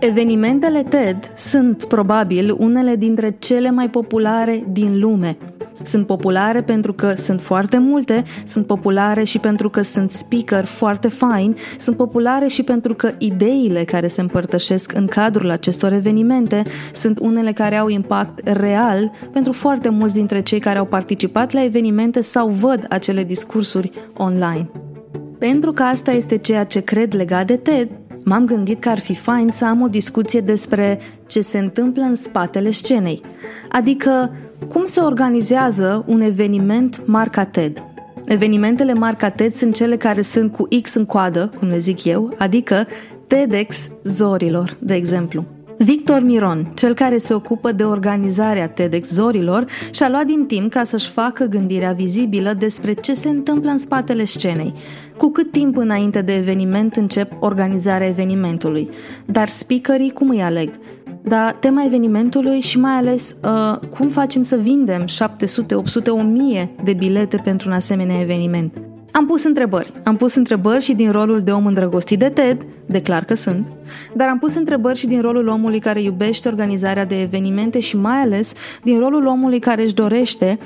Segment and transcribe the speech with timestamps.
[0.00, 5.38] Evenimentele TED sunt probabil unele dintre cele mai populare din lume.
[5.82, 11.08] Sunt populare pentru că sunt foarte multe, sunt populare și pentru că sunt speaker foarte
[11.08, 16.62] fine, sunt populare și pentru că ideile care se împărtășesc în cadrul acestor evenimente
[16.94, 21.64] sunt unele care au impact real pentru foarte mulți dintre cei care au participat la
[21.64, 24.70] evenimente sau văd acele discursuri online.
[25.38, 27.88] Pentru că asta este ceea ce cred legat de TED,
[28.28, 32.14] m-am gândit că ar fi fain să am o discuție despre ce se întâmplă în
[32.14, 33.22] spatele scenei,
[33.68, 34.32] adică
[34.68, 37.82] cum se organizează un eveniment marca TED.
[38.24, 42.34] Evenimentele marca TED sunt cele care sunt cu X în coadă, cum le zic eu,
[42.38, 42.86] adică
[43.26, 45.44] TEDx Zorilor, de exemplu.
[45.78, 50.84] Victor Miron, cel care se ocupă de organizarea TEDx Zorilor, și-a luat din timp ca
[50.84, 54.72] să-și facă gândirea vizibilă despre ce se întâmplă în spatele scenei,
[55.16, 58.88] cu cât timp înainte de eveniment încep organizarea evenimentului,
[59.26, 60.70] dar speakerii cum îi aleg,
[61.22, 66.92] dar tema evenimentului și mai ales uh, cum facem să vindem 700, 800, 1000 de
[66.92, 68.72] bilete pentru un asemenea eveniment.
[69.18, 69.92] Am pus întrebări.
[70.04, 73.66] Am pus întrebări și din rolul de om îndrăgostit de TED, declar că sunt,
[74.14, 78.16] dar am pus întrebări și din rolul omului care iubește organizarea de evenimente și mai
[78.16, 78.52] ales
[78.82, 80.58] din rolul omului care își dorește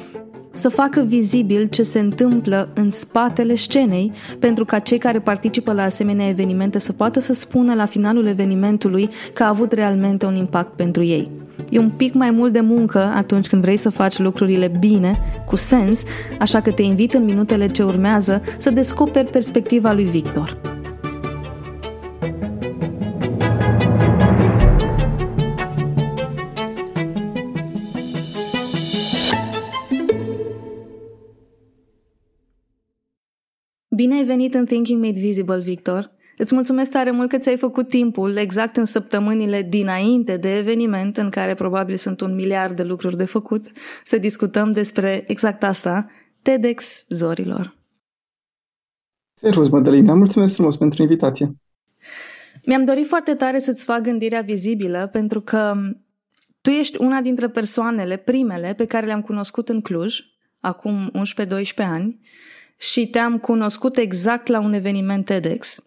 [0.52, 5.82] să facă vizibil ce se întâmplă în spatele scenei, pentru ca cei care participă la
[5.82, 10.76] asemenea evenimente să poată să spună la finalul evenimentului că a avut realmente un impact
[10.76, 11.30] pentru ei.
[11.68, 15.56] E un pic mai mult de muncă atunci când vrei să faci lucrurile bine, cu
[15.56, 16.02] sens,
[16.38, 20.60] așa că te invit în minutele ce urmează să descoperi perspectiva lui Victor.
[33.88, 36.12] Bine ai venit în Thinking Made Visible, Victor!
[36.42, 41.30] Îți mulțumesc tare mult că ți-ai făcut timpul exact în săptămânile dinainte de eveniment, în
[41.30, 43.66] care probabil sunt un miliard de lucruri de făcut,
[44.04, 46.10] să discutăm despre exact asta,
[46.42, 47.76] TEDx Zorilor.
[49.34, 51.54] Servus, Madalina, mulțumesc frumos pentru invitație.
[52.66, 55.74] Mi-am dorit foarte tare să-ți fac gândirea vizibilă, pentru că
[56.60, 60.20] tu ești una dintre persoanele primele pe care le-am cunoscut în Cluj,
[60.60, 62.20] acum 11-12 ani,
[62.78, 65.82] și te-am cunoscut exact la un eveniment TEDx.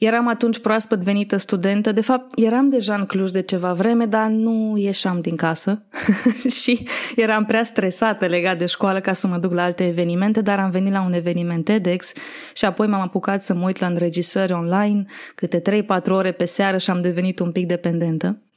[0.00, 4.28] Eram atunci proaspăt venită studentă, de fapt eram deja în Cluj de ceva vreme, dar
[4.28, 5.82] nu ieșeam din casă
[6.62, 10.58] și eram prea stresată legat de școală ca să mă duc la alte evenimente, dar
[10.58, 12.12] am venit la un eveniment TEDx
[12.54, 16.76] și apoi m-am apucat să mă uit la înregistrări online câte 3-4 ore pe seară
[16.76, 18.49] și am devenit un pic dependentă.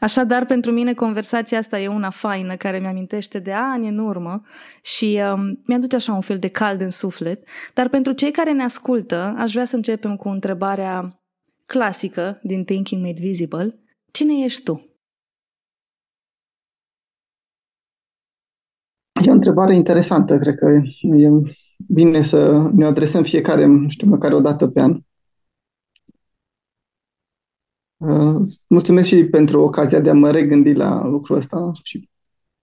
[0.00, 4.42] Așadar, pentru mine conversația asta e una faină care mi-amintește de ani în urmă
[4.82, 7.48] și um, mi-aduce așa un fel de cald în suflet.
[7.74, 11.20] Dar pentru cei care ne ascultă, aș vrea să începem cu întrebarea
[11.66, 13.80] clasică din Thinking Made Visible.
[14.12, 14.84] Cine ești tu?
[19.24, 20.66] E o întrebare interesantă, cred că
[21.16, 21.28] e
[21.88, 25.00] bine să ne adresăm fiecare, nu știu, măcar o dată pe an.
[28.00, 32.08] Uh, mulțumesc și pentru ocazia de a mă regândi la lucrul ăsta și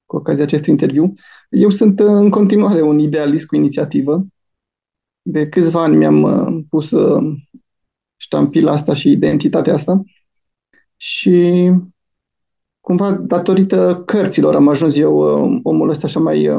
[0.05, 1.13] cu ocazia acestui interviu.
[1.49, 4.25] Eu sunt uh, în continuare un idealist cu inițiativă.
[5.21, 6.93] De câțiva ani mi-am uh, pus
[8.15, 10.03] ștampila asta și identitatea asta
[10.95, 11.69] și
[12.79, 15.17] cumva datorită cărților am ajuns eu
[15.63, 16.49] omul ăsta așa mai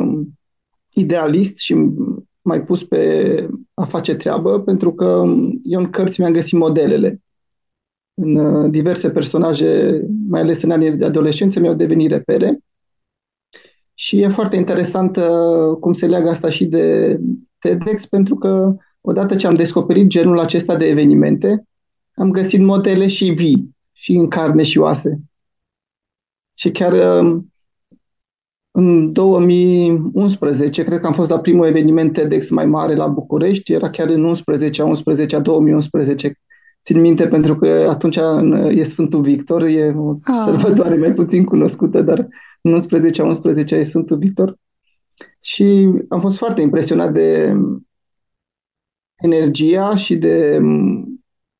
[0.92, 1.76] idealist și
[2.42, 5.24] mai pus pe a face treabă pentru că
[5.62, 7.22] eu în cărți mi-am găsit modelele
[8.20, 12.58] în uh, diverse personaje, mai ales în anii de adolescență, mi-au devenit repere.
[13.94, 17.18] Și e foarte interesant uh, cum se leagă asta și de
[17.58, 21.64] TEDx, pentru că odată ce am descoperit genul acesta de evenimente,
[22.14, 25.20] am găsit modele și vii, și în carne și oase.
[26.54, 27.52] Și chiar um,
[28.70, 33.90] în 2011, cred că am fost la primul eveniment TEDx mai mare la București, era
[33.90, 36.38] chiar în 11 a 11 a 2011,
[36.88, 38.18] țin minte pentru că atunci
[38.68, 40.34] e Sfântul Victor, e o ah.
[40.44, 42.28] sărbătoare mai puțin cunoscută, dar
[42.60, 44.56] în 11 a 11 e Sfântul Victor.
[45.40, 47.56] Și am fost foarte impresionat de
[49.16, 50.60] energia și de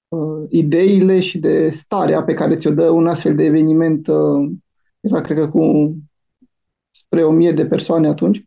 [0.09, 4.07] uh, ideile și de starea pe care ți-o dă un astfel de eveniment.
[4.07, 4.51] Uh,
[5.01, 5.95] era, cred că, cu
[6.91, 8.45] spre o mie de persoane atunci.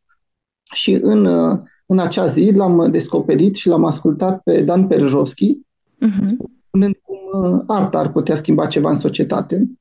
[0.74, 5.57] Și în, uh, în acea zi l-am descoperit și l-am ascultat pe Dan Perjovski,
[6.06, 9.71] uh-huh spunând cum uh, arta ar putea schimba ceva în societate.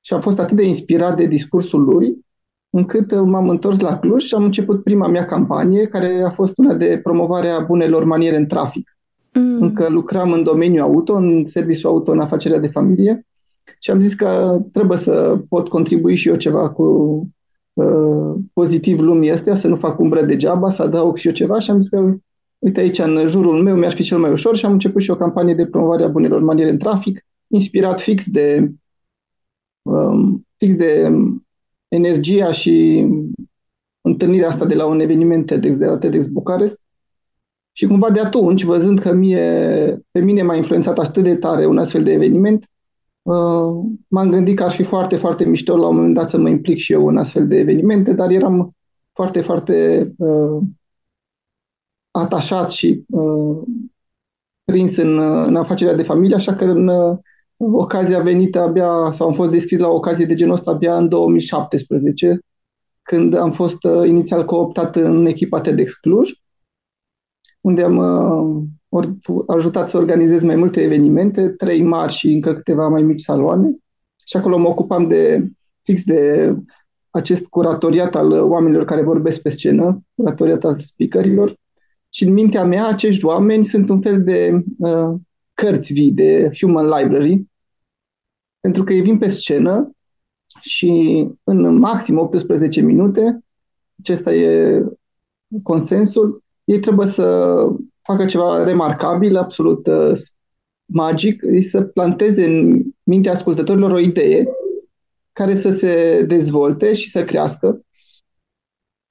[0.00, 2.18] Și am fost atât de inspirat de discursul lui,
[2.70, 6.58] încât uh, m-am întors la Cluj și am început prima mea campanie, care a fost
[6.58, 8.98] una de promovare a bunelor maniere în trafic.
[9.32, 9.62] Mm.
[9.62, 13.26] Încă lucram în domeniul auto, în serviciul auto, în afacerea de familie
[13.78, 16.84] și am zis că trebuie să pot contribui și eu ceva cu
[17.72, 21.70] uh, pozitiv lumii astea, să nu fac umbră degeaba, să adaug și eu ceva și
[21.70, 22.14] am zis că
[22.64, 25.16] uite aici în jurul meu mi-ar fi cel mai ușor și am început și o
[25.16, 28.70] campanie de promovare a bunelor maniere în trafic, inspirat fix de
[29.82, 31.12] um, fix de
[31.88, 33.06] energia și
[34.00, 36.80] întâlnirea asta de la un eveniment TEDx de la TEDx Bucarest.
[37.72, 39.46] Și cumva de atunci, văzând că mie,
[40.10, 42.70] pe mine m-a influențat atât de tare un astfel de eveniment,
[43.22, 46.48] uh, m-am gândit că ar fi foarte, foarte mișto la un moment dat să mă
[46.48, 48.76] implic și eu în astfel de evenimente, dar eram
[49.12, 50.62] foarte, foarte uh,
[52.14, 53.62] atașat și uh,
[54.64, 57.18] prins în, uh, în afacerea de familie, așa că în uh,
[57.56, 61.08] ocazia venită abia, sau am fost deschis la o ocazie de genul ăsta abia în
[61.08, 62.38] 2017,
[63.02, 66.32] când am fost uh, inițial cooptat în echipa TEDx Cluj,
[67.60, 69.14] unde am uh, or,
[69.46, 73.76] ajutat să organizez mai multe evenimente, trei mari și încă câteva mai mici saloane.
[74.24, 75.48] Și acolo mă ocupam de
[75.82, 76.54] fix de
[77.10, 81.56] acest curatoriat al oamenilor care vorbesc pe scenă, curatoriat al speakerilor.
[82.14, 85.14] Și în mintea mea, acești oameni sunt un fel de uh,
[85.54, 87.42] cărți vii, de human library,
[88.60, 89.90] pentru că ei vin pe scenă
[90.60, 93.44] și în maxim 18 minute,
[93.98, 94.82] acesta e
[95.62, 97.56] consensul, ei trebuie să
[98.02, 100.12] facă ceva remarcabil, absolut uh,
[100.84, 104.48] magic, să planteze în mintea ascultătorilor o idee
[105.32, 107.80] care să se dezvolte și să crească.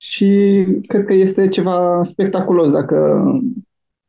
[0.03, 3.25] Și cred că este ceva spectaculos dacă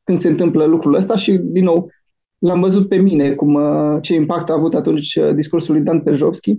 [0.05, 1.91] când se întâmplă lucrul ăsta și, din nou,
[2.39, 6.01] l-am văzut pe mine, cum, uh, ce impact a avut atunci uh, discursul lui Dan
[6.01, 6.59] Perjovski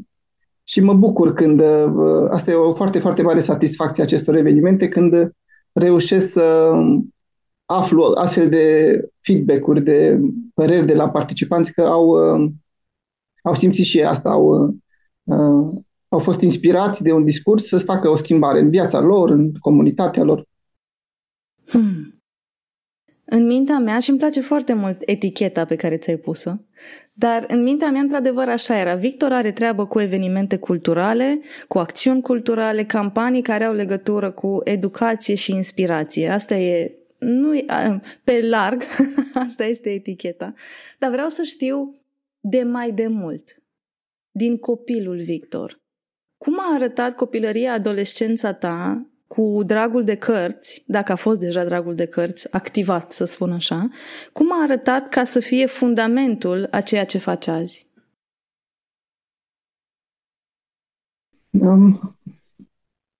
[0.63, 5.31] și mă bucur când, uh, asta e o foarte, foarte mare satisfacție acestor evenimente, când
[5.71, 6.71] reușesc să
[7.65, 10.19] aflu astfel de feedback-uri, de
[10.53, 12.11] păreri de la participanți că au,
[13.43, 14.75] au simțit și ei asta, au,
[16.15, 20.23] au fost inspirați de un discurs să facă o schimbare în viața lor, în comunitatea
[20.23, 20.47] lor.
[21.65, 22.15] Hmm.
[23.25, 26.51] În mintea mea, și îmi place foarte mult eticheta pe care ți-ai pus-o,
[27.13, 28.95] dar în mintea mea, într-adevăr, așa era.
[28.95, 35.35] Victor are treabă cu evenimente culturale, cu acțiuni culturale, campanii care au legătură cu educație
[35.35, 36.29] și inspirație.
[36.29, 37.65] Asta e, nu e,
[38.23, 38.83] pe larg,
[39.47, 40.53] asta este eticheta.
[40.99, 41.95] Dar vreau să știu
[42.39, 43.61] de mai de mult,
[44.31, 45.83] din copilul Victor.
[46.45, 51.95] Cum a arătat copilăria, adolescența ta cu dragul de cărți, dacă a fost deja dragul
[51.95, 53.89] de cărți activat, să spun așa,
[54.33, 57.87] cum a arătat ca să fie fundamentul a ceea ce faci azi?
[61.49, 62.17] Um,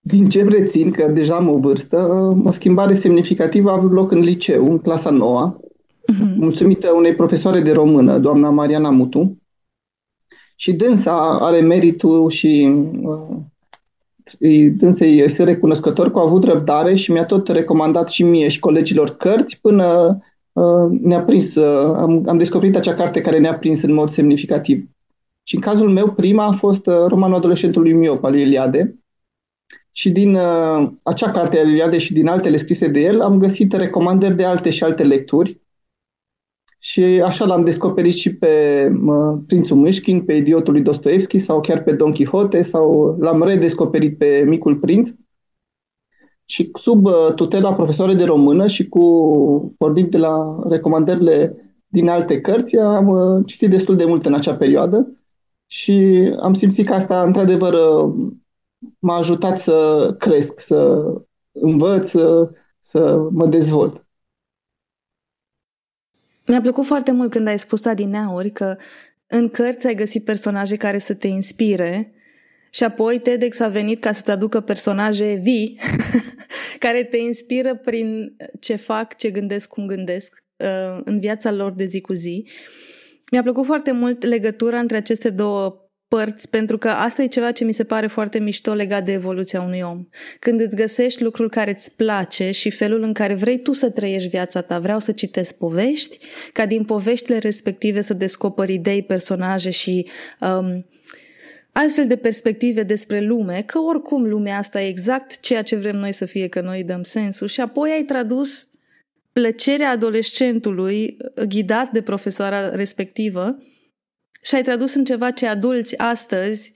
[0.00, 1.96] din ce rețin, că deja am o vârstă,
[2.44, 6.36] o schimbare semnificativă a avut loc în liceu, în clasa nouă, uh-huh.
[6.36, 9.36] mulțumită unei profesoare de română, doamna Mariana Mutu,
[10.56, 12.72] și dânsa are meritul și
[13.02, 13.36] uh,
[14.70, 18.58] dânsei îi sunt recunoscător că au avut răbdare și mi-a tot recomandat și mie și
[18.58, 20.18] colegilor cărți până
[20.52, 24.88] uh, ne-a prins, uh, am, am descoperit acea carte care ne-a prins în mod semnificativ.
[25.42, 28.98] Și în cazul meu, prima a fost uh, romanul adolescentului miop al lui Iliade.
[29.92, 33.38] Și din uh, acea carte a lui Iliade și din altele scrise de el am
[33.38, 35.60] găsit recomandări de alte și alte lecturi
[36.86, 41.82] și așa l-am descoperit și pe mă, Prințul Mâșchin, pe idiotul lui Dostoevski sau chiar
[41.82, 45.10] pe Don Quixote sau l-am redescoperit pe Micul Prinț.
[46.44, 49.04] Și sub uh, tutela profesoarei de română și cu
[49.78, 54.54] pornind de la recomandările din alte cărți, am uh, citit destul de mult în acea
[54.54, 55.12] perioadă
[55.66, 55.92] și
[56.40, 58.14] am simțit că asta, într-adevăr, uh,
[58.98, 61.04] m-a ajutat să cresc, să
[61.52, 62.50] învăț, să,
[62.80, 64.05] să mă dezvolt.
[66.46, 68.76] Mi-a plăcut foarte mult când ai spus adineauri că
[69.26, 72.12] în cărți ai găsit personaje care să te inspire
[72.70, 75.80] și apoi TEDx a venit ca să-ți aducă personaje vii
[76.78, 81.84] care te inspiră prin ce fac, ce gândesc, cum gândesc uh, în viața lor de
[81.84, 82.48] zi cu zi.
[83.30, 87.64] Mi-a plăcut foarte mult legătura între aceste două părți, pentru că asta e ceva ce
[87.64, 90.06] mi se pare foarte mișto legat de evoluția unui om.
[90.38, 94.28] Când îți găsești lucrul care îți place și felul în care vrei tu să trăiești
[94.28, 96.18] viața ta, vreau să citesc povești,
[96.52, 100.08] ca din poveștile respective să descoperi idei, personaje și
[100.40, 100.86] um,
[101.72, 106.12] altfel de perspective despre lume, că oricum lumea asta e exact ceea ce vrem noi
[106.12, 108.68] să fie, că noi dăm sensul și apoi ai tradus
[109.32, 111.16] plăcerea adolescentului
[111.48, 113.58] ghidat de profesoara respectivă
[114.46, 116.72] și ai tradus în ceva ce adulți astăzi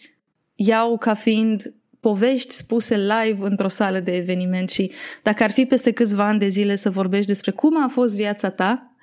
[0.55, 4.69] iau ca fiind povești spuse live într-o sală de eveniment.
[4.69, 8.17] Și dacă ar fi peste câțiva ani de zile să vorbești despre cum a fost
[8.17, 8.95] viața ta,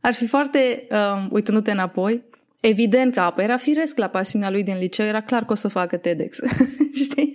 [0.00, 4.78] ar fi foarte, um, uitându-te înapoi, Evident că apă era firesc la pasiunea lui din
[4.78, 6.38] liceu, era clar că o să facă TEDx,
[7.04, 7.34] știi?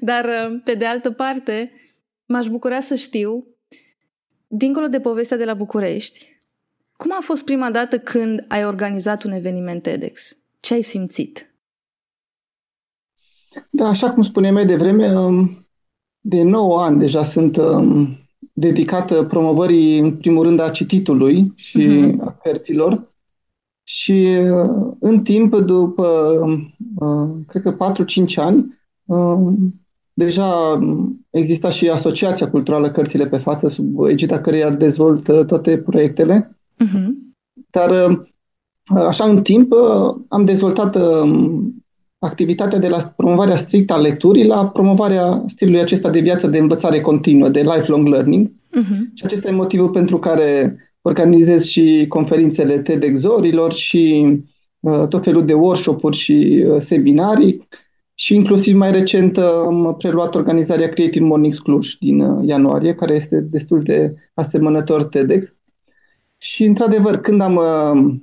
[0.00, 1.72] Dar, uh, pe de altă parte,
[2.26, 3.46] m-aș bucura să știu,
[4.46, 6.37] dincolo de povestea de la București,
[6.98, 10.36] cum a fost prima dată când ai organizat un eveniment TEDx?
[10.60, 11.54] Ce ai simțit?
[13.70, 15.68] Da, așa cum spuneam mai devreme, um,
[16.20, 18.18] de 9 ani deja sunt um,
[18.52, 22.24] dedicată promovării, în primul rând, a cititului și uh-huh.
[22.24, 23.14] a cărților.
[23.82, 26.06] Și uh, în timp, după,
[26.98, 27.76] uh, cred că
[28.32, 29.74] 4-5 ani, um,
[30.12, 30.78] deja
[31.30, 36.57] exista și Asociația Culturală Cărțile pe Față, sub egida căreia dezvoltă toate proiectele.
[36.84, 37.08] Uh-huh.
[37.70, 38.18] Dar uh,
[39.06, 39.74] așa în timp
[40.28, 40.96] am dezvoltat
[42.18, 47.00] activitatea de la promovarea strictă a lecturii la promovarea stilului acesta de viață de învățare
[47.00, 48.48] continuă, de lifelong learning.
[48.48, 49.14] Uh-huh.
[49.14, 54.26] Și acesta e motivul pentru care organizez și conferințele TEDx-orilor și
[54.80, 57.68] uh, tot felul de workshop-uri și uh, seminarii
[58.20, 63.14] și inclusiv mai recent uh, am preluat organizarea Creative Mornings Cluj din uh, ianuarie, care
[63.14, 65.54] este destul de asemănător TEDx.
[66.38, 68.14] Și, într-adevăr, când am uh,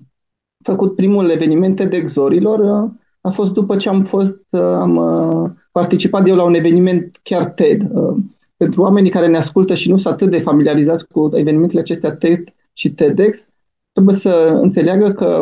[0.63, 2.91] făcut primul eveniment TEDx-orilor, uh,
[3.25, 7.45] a fost după ce am fost, uh, am uh, participat eu la un eveniment chiar
[7.45, 7.81] TED.
[7.91, 8.15] Uh,
[8.57, 12.53] pentru oamenii care ne ascultă și nu sunt atât de familiarizați cu evenimentele acestea TED
[12.73, 13.47] și TEDx,
[13.91, 15.41] trebuie să înțeleagă că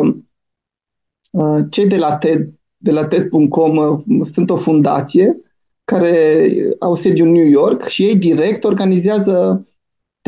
[1.70, 5.40] cei de la TED, de la TED.com, sunt o fundație
[5.84, 9.66] care au sediu în New York și ei direct organizează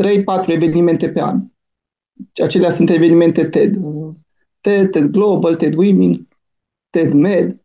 [0.03, 1.41] 3-4 evenimente pe an.
[2.43, 3.77] Acelea sunt evenimente TED.
[4.61, 6.27] TED, TED Global, TED Women,
[6.89, 7.61] TEDMED,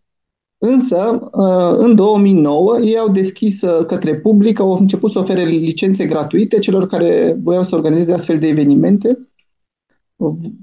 [0.59, 6.06] însă uh, în 2009 ei au deschis uh, către public, au început să ofere licențe
[6.06, 9.28] gratuite celor care voiau să organizeze astfel de evenimente,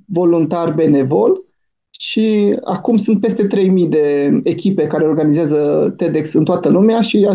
[0.06, 1.44] voluntar benevol,
[1.90, 7.28] și acum sunt peste 3000 de echipe care organizează TEDx în toată lumea și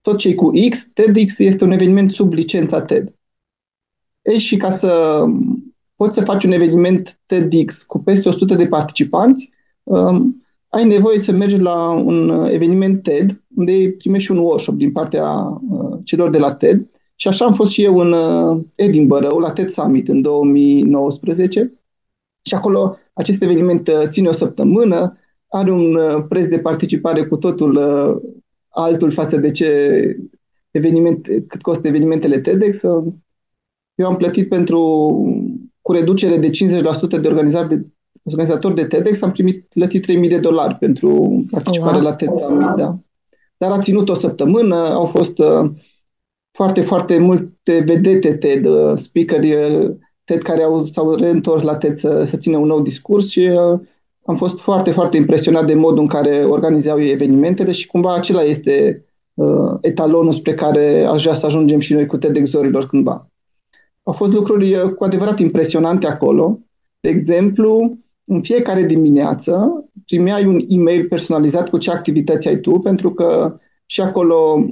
[0.00, 3.14] tot cei cu X, TEDx este un eveniment sub licența TED.
[4.22, 5.24] Ei, și ca să
[5.96, 9.50] poți să faci un eveniment TEDx cu peste 100 de participanți,
[9.82, 14.92] um, ai nevoie să mergi la un uh, eveniment TED, unde primești un workshop din
[14.92, 15.26] partea
[15.70, 16.88] uh, celor de la TED.
[17.14, 21.72] Și așa am fost și eu în uh, Edinburgh, la TED Summit în 2019.
[22.42, 27.36] Și acolo acest eveniment uh, ține o săptămână, are un uh, preț de participare cu
[27.36, 28.30] totul uh,
[28.68, 29.68] altul față de ce
[30.70, 32.82] eveniment, cât costă evenimentele TEDx.
[32.82, 33.12] Uh,
[33.94, 34.80] eu am plătit pentru
[35.86, 36.52] cu reducere de 50%
[37.20, 37.86] de organizare de
[38.22, 42.02] organizator de TEDx, am primit plătit 3.000 de dolari pentru participare wow.
[42.02, 42.98] la TED Summit, da.
[43.56, 45.70] Dar a ținut o săptămână, au fost uh,
[46.50, 49.90] foarte, foarte multe vedete TED, uh, speakeri uh,
[50.24, 53.80] TED care au, s-au reîntors la TED să, să țină un nou discurs și uh,
[54.24, 58.42] am fost foarte, foarte impresionat de modul în care organizau ei evenimentele și cumva acela
[58.42, 63.28] este uh, etalonul spre care aș vrea să ajungem și noi cu TEDx-orilor cândva.
[64.04, 66.58] Au fost lucruri uh, cu adevărat impresionante acolo.
[67.00, 73.12] De exemplu, în fiecare dimineață primeai un e-mail personalizat cu ce activități ai tu, pentru
[73.14, 74.68] că și acolo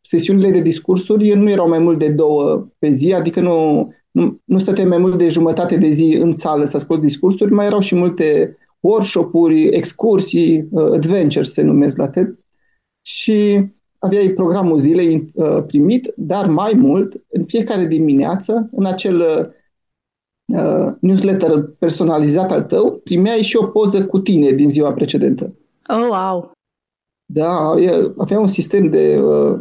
[0.00, 4.58] sesiunile de discursuri nu erau mai mult de două pe zi, adică nu, nu, nu
[4.58, 7.94] stăteai mai mult de jumătate de zi în sală să ascult discursuri, mai erau și
[7.94, 12.38] multe workshop-uri, excursii, uh, adventures se numesc la TED
[13.02, 13.64] și
[14.06, 19.20] aveai programul zilei uh, primit, dar mai mult, în fiecare dimineață, în acel
[20.46, 25.54] uh, newsletter personalizat al tău, primeai și o poză cu tine din ziua precedentă.
[25.88, 26.50] Oh, wow!
[27.28, 27.74] Da,
[28.16, 29.58] avea un sistem de uh,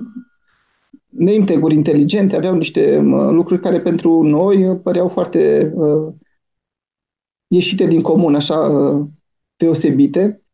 [1.08, 6.14] name inteligente, aveau niște uh, lucruri care pentru noi uh, păreau foarte uh,
[7.48, 9.06] ieșite din comun, așa uh,
[9.56, 10.45] deosebite.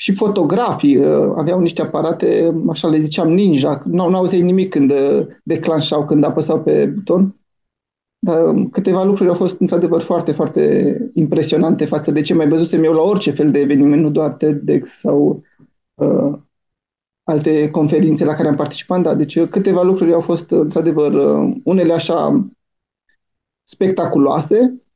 [0.00, 5.26] Și fotografii uh, aveau niște aparate, așa le ziceam ninja, nu auzeai nimic când uh,
[5.42, 7.36] declanșau, când apăsau pe buton.
[8.18, 12.84] Dar um, câteva lucruri au fost într-adevăr foarte, foarte impresionante față de ce mai văzusem
[12.84, 15.42] eu la orice fel de eveniment, nu doar TEDx sau
[15.94, 16.38] uh,
[17.22, 19.02] alte conferințe la care am participat.
[19.02, 22.48] Da, deci câteva lucruri au fost într-adevăr uh, unele așa
[23.62, 24.87] spectaculoase, uh,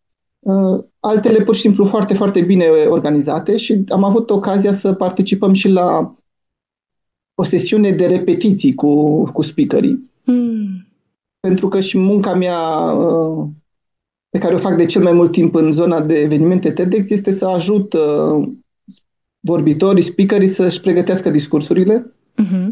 [1.01, 5.69] altele pur și simplu foarte, foarte bine organizate și am avut ocazia să participăm și
[5.69, 6.17] la
[7.35, 10.11] o sesiune de repetiții cu, cu speakerii.
[10.25, 10.53] Mm
[11.47, 12.59] pentru că și munca mea
[12.93, 13.49] uh,
[14.29, 17.31] pe care o fac de cel mai mult timp în zona de evenimente TEDx este
[17.31, 18.49] să ajut uh,
[19.41, 22.15] vorbitorii, speakerii să-și pregătească discursurile.
[22.43, 22.69] Uh-huh.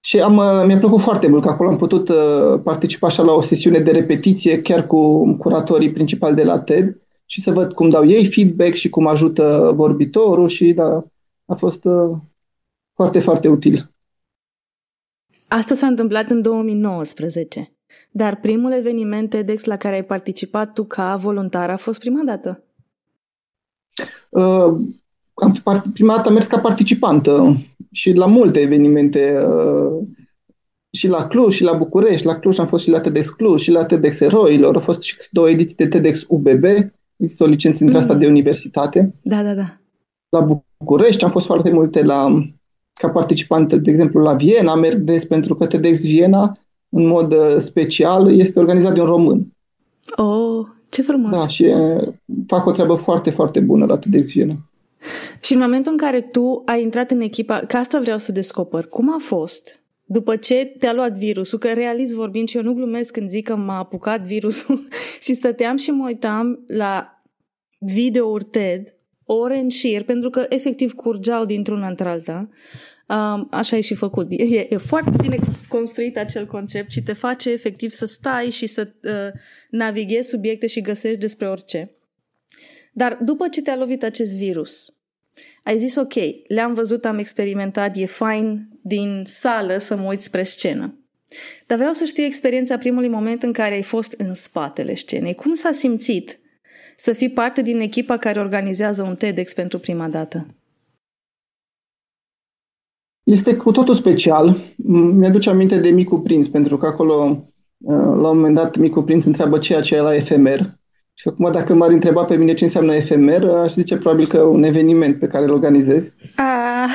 [0.00, 2.10] Și am, uh, mi-a plăcut foarte mult că acolo am putut
[2.62, 7.40] participa așa la o sesiune de repetiție chiar cu curatorii principali de la TED și
[7.40, 11.04] să văd cum dau ei feedback și cum ajută vorbitorul și da,
[11.44, 12.16] a fost uh,
[12.94, 13.92] foarte, foarte util.
[15.48, 17.72] Asta s-a întâmplat în 2019,
[18.10, 22.64] dar primul eveniment TEDx la care ai participat tu ca voluntar a fost prima dată?
[24.28, 24.78] Uh,
[25.40, 30.06] am, prima dată am mers ca participantă și la multe evenimente uh,
[30.90, 32.26] și la Cluj și la București.
[32.26, 34.74] La Cluj am fost și la TEDx Cluj și la TEDx Eroilor.
[34.74, 36.64] Au fost și două ediții de TEDx UBB.
[37.16, 38.02] Există o licență între mm.
[38.02, 39.14] asta de universitate.
[39.22, 39.80] Da, da, da.
[40.28, 42.48] La București am fost foarte multe la,
[42.92, 44.74] ca participantă, de exemplu, la Viena.
[44.74, 49.56] Merg des pentru că TEDx Viena, în mod uh, special, este organizat de un român.
[50.16, 51.40] Oh, ce frumos!
[51.40, 51.66] Da, și
[52.46, 54.69] fac o treabă foarte, foarte bună la TEDx Viena.
[55.40, 58.86] Și în momentul în care tu ai intrat în echipa, ca asta vreau să descoper,
[58.86, 59.80] cum a fost
[60.12, 63.56] după ce te-a luat virusul, că realist vorbind și eu nu glumesc când zic că
[63.56, 64.88] m-a apucat virusul
[65.24, 67.22] și stăteam și mă uitam la
[67.78, 72.48] videouri TED ore în șir, pentru că efectiv curgeau dintr-una într-alta.
[73.08, 74.26] Um, așa ai și făcut.
[74.30, 75.38] E, e foarte bine
[75.68, 79.40] construit acel concept și te face efectiv să stai și să uh,
[79.70, 81.92] navighezi subiecte și găsești despre orice.
[83.00, 84.94] Dar după ce te-a lovit acest virus,
[85.62, 86.12] ai zis ok,
[86.48, 90.94] le-am văzut, am experimentat, e fain din sală să mă uit spre scenă.
[91.66, 95.34] Dar vreau să știu experiența primului moment în care ai fost în spatele scenei.
[95.34, 96.38] Cum s-a simțit
[96.96, 100.46] să fii parte din echipa care organizează un TEDx pentru prima dată?
[103.22, 104.56] Este cu totul special.
[105.12, 107.44] Mi-aduce aminte de Micu Prinț, pentru că acolo,
[107.78, 110.78] uh, la un moment dat, Micu Prinț întreabă ceea ce e la efemer.
[111.20, 114.62] Și acum, dacă m-ar întreba pe mine ce înseamnă efemer, aș zice probabil că un
[114.62, 116.12] eveniment pe care îl organizezi.
[116.36, 116.88] Ah.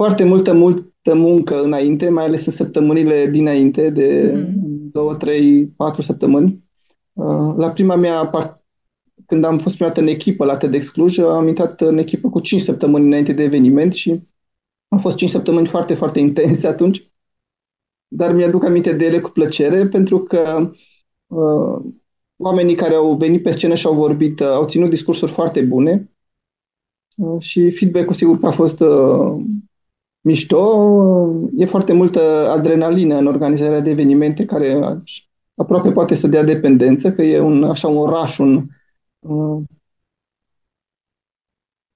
[0.00, 4.92] Foarte multă, multă muncă înainte, mai ales în săptămânile dinainte, de mm-hmm.
[4.92, 6.64] două, trei, patru săptămâni.
[7.12, 8.64] Uh, la prima mea part-
[9.26, 12.40] când am fost prima dată în echipă la TEDx Cluj, am intrat în echipă cu
[12.40, 14.22] 5 săptămâni înainte de eveniment și
[14.88, 17.12] au fost 5 săptămâni foarte, foarte intense atunci,
[18.08, 20.70] dar mi-aduc aminte de ele cu plăcere pentru că
[21.26, 21.84] uh,
[22.44, 26.10] oamenii care au venit pe scenă și au vorbit uh, au ținut discursuri foarte bune
[27.16, 29.36] uh, și feedback-ul sigur că a fost uh,
[30.20, 30.58] mișto.
[30.58, 34.80] Uh, e foarte multă adrenalină în organizarea de evenimente care
[35.54, 38.66] aproape poate să dea dependență, că e un, așa un oraș, un,
[39.18, 39.62] uh,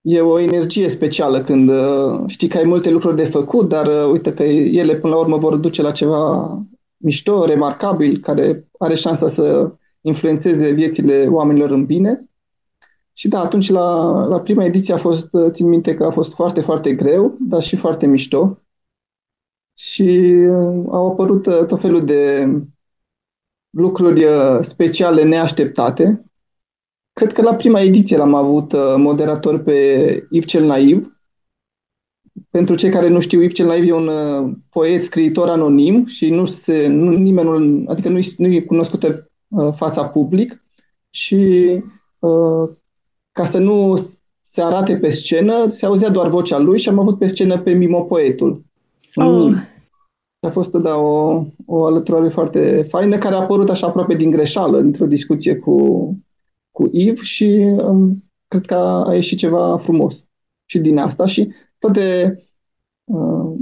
[0.01, 4.11] e o energie specială când uh, știi că ai multe lucruri de făcut, dar uh,
[4.13, 6.53] uite că ele până la urmă vor duce la ceva
[6.97, 12.31] mișto, remarcabil, care are șansa să influențeze viețile oamenilor în bine.
[13.13, 16.35] Și da, atunci la, la prima ediție a fost, uh, țin minte că a fost
[16.35, 18.63] foarte, foarte greu, dar și foarte mișto.
[19.75, 20.05] Și
[20.91, 22.49] au apărut tot felul de
[23.71, 24.25] lucruri
[24.61, 26.29] speciale neașteptate,
[27.19, 29.73] Cred că la prima ediție l-am avut uh, moderator pe
[30.31, 31.19] Yves cel Naiv.
[32.51, 36.31] Pentru cei care nu știu, Yves cel Naiv e un uh, poet, scriitor anonim și
[36.31, 39.28] nu se, nu, nimeni nu, adică nu, nu e cunoscută uh,
[39.75, 40.63] fața public
[41.11, 41.83] și
[43.33, 43.97] ca să nu
[44.45, 47.73] se arate pe scenă, se auzea doar vocea lui și am avut pe scenă pe
[47.73, 48.65] Mimo poetul.
[49.15, 49.53] Oh.
[50.41, 54.79] A fost, da, o, o alăturare foarte faină, care a apărut așa aproape din greșeală,
[54.79, 55.77] într-o discuție cu,
[56.71, 57.45] cu Eve și
[57.79, 60.25] um, cred că a, a ieșit ceva frumos
[60.65, 62.39] și din asta și toate
[63.05, 63.53] uh,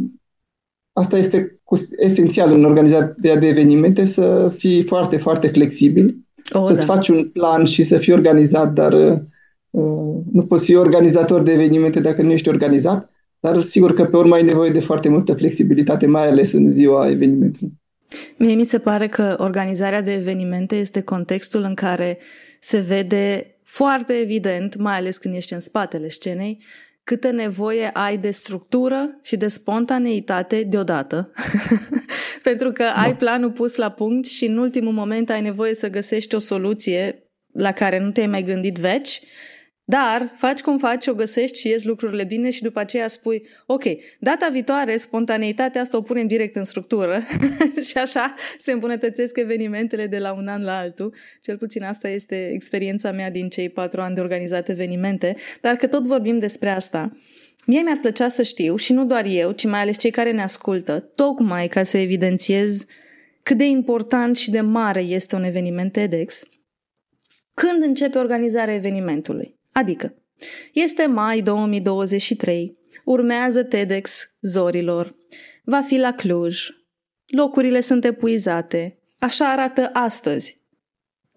[0.99, 6.17] asta este cu, esențial în organizarea de evenimente să fii foarte, foarte flexibil,
[6.53, 6.95] oh, să-ți da.
[6.95, 12.01] faci un plan și să fii organizat, dar uh, nu poți fi organizator de evenimente
[12.01, 16.07] dacă nu ești organizat, dar sigur că pe urmă ai nevoie de foarte multă flexibilitate,
[16.07, 17.73] mai ales în ziua evenimentului.
[18.39, 22.19] Mie mi se pare că organizarea de evenimente este contextul în care
[22.61, 26.59] se vede foarte evident, mai ales când ești în spatele scenei,
[27.07, 31.33] câtă nevoie ai de structură și de spontaneitate deodată.
[32.43, 32.93] Pentru că da.
[32.93, 37.23] ai planul pus la punct și în ultimul moment ai nevoie să găsești o soluție
[37.53, 39.21] la care nu te-ai mai gândit veci
[39.89, 43.83] dar faci cum faci, o găsești și ies lucrurile bine și după aceea spui, ok,
[44.21, 47.23] data viitoare spontaneitatea să o punem direct în structură
[47.89, 51.15] și așa se îmbunătățesc evenimentele de la un an la altul.
[51.41, 55.87] Cel puțin asta este experiența mea din cei patru ani de organizat evenimente, dar că
[55.87, 57.17] tot vorbim despre asta,
[57.67, 60.43] Mie mi-ar plăcea să știu, și nu doar eu, ci mai ales cei care ne
[60.43, 62.85] ascultă, tocmai ca să evidențiez
[63.43, 66.43] cât de important și de mare este un eveniment TEDx,
[67.55, 69.56] când începe organizarea evenimentului.
[69.77, 70.15] Adică,
[70.73, 75.17] este mai 2023, urmează TEDx Zorilor,
[75.65, 76.69] va fi la Cluj,
[77.27, 80.65] locurile sunt epuizate, așa arată astăzi.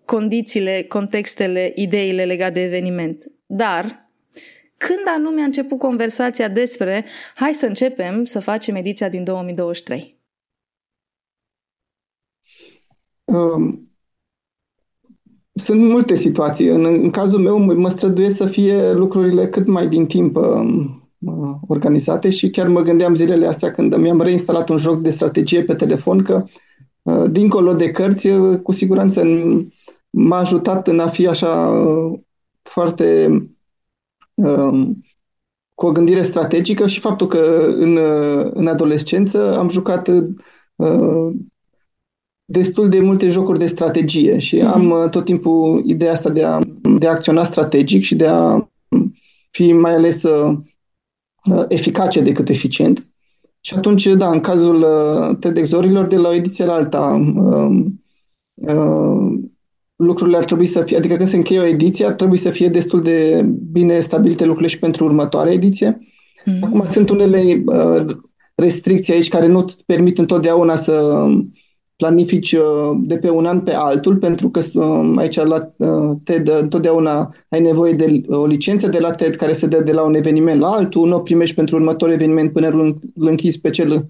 [0.05, 3.31] condițiile, contextele, ideile legate de eveniment.
[3.45, 4.11] Dar
[4.77, 10.19] când anume a început conversația despre hai să începem să facem ediția din 2023?
[13.23, 13.88] Um,
[15.59, 16.67] sunt multe situații.
[16.67, 20.99] În, în cazul meu mă străduiesc să fie lucrurile cât mai din timp um,
[21.67, 25.73] organizate și chiar mă gândeam zilele astea când mi-am reinstalat un joc de strategie pe
[25.73, 26.43] telefon că
[27.01, 29.23] uh, dincolo de cărți, uh, cu siguranță
[30.09, 32.19] m-a ajutat în a fi așa uh,
[32.61, 33.27] foarte
[34.33, 35.03] um,
[35.73, 37.97] cu o gândire strategică și faptul că în,
[38.53, 40.09] în adolescență am jucat
[42.51, 44.73] destul de multe jocuri de strategie și mm-hmm.
[44.73, 46.59] am tot timpul ideea asta de a,
[46.99, 48.69] de a acționa strategic și de a
[49.49, 50.23] fi mai ales
[51.45, 53.07] Uh, eficace decât eficient.
[53.61, 58.01] Și atunci, da, în cazul uh, TEDx-orilor, de la o ediție la alta, um,
[58.53, 59.39] uh,
[59.95, 62.67] lucrurile ar trebui să fie, adică când se încheie o ediție, ar trebui să fie
[62.67, 65.99] destul de bine stabilite lucrurile și pentru următoarea ediție.
[66.45, 66.63] Mm.
[66.63, 67.63] Acum sunt unele
[68.55, 71.25] restricții aici care nu îți permit întotdeauna să
[71.99, 76.49] planifici uh, de pe un an pe altul, pentru că uh, aici la uh, TED
[76.61, 80.13] întotdeauna ai nevoie de o licență de la TED care se dă de la un
[80.13, 84.09] eveniment la altul, nu o primești pentru următorul eveniment până îl închizi pe cel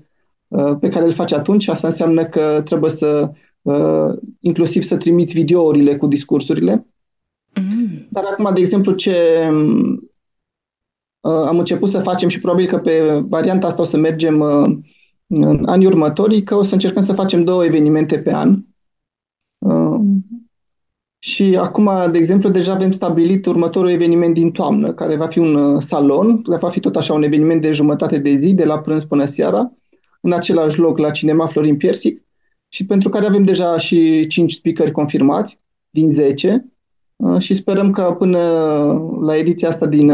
[0.79, 1.67] pe care îl faci atunci.
[1.67, 3.31] Asta înseamnă că trebuie să
[4.39, 6.87] inclusiv să trimiți videourile cu discursurile.
[7.55, 8.07] Mm.
[8.09, 9.15] Dar acum, de exemplu, ce
[11.21, 14.43] am început să facem și probabil că pe varianta asta o să mergem
[15.29, 18.57] în anii următori că o să încercăm să facem două evenimente pe an.
[19.57, 19.99] Uh,
[21.19, 25.55] și acum, de exemplu, deja avem stabilit următorul eveniment din toamnă, care va fi un
[25.55, 29.03] uh, salon, va fi tot așa un eveniment de jumătate de zi, de la prânz
[29.03, 29.71] până seara,
[30.21, 32.21] în același loc la Cinema Florin Piersic.
[32.69, 36.65] Și pentru care avem deja și 5 speakeri confirmați din 10
[37.15, 38.39] uh, și sperăm că până
[39.21, 40.11] la ediția asta din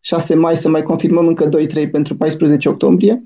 [0.00, 1.48] 6 mai să mai confirmăm încă
[1.86, 3.22] 2-3 pentru 14 octombrie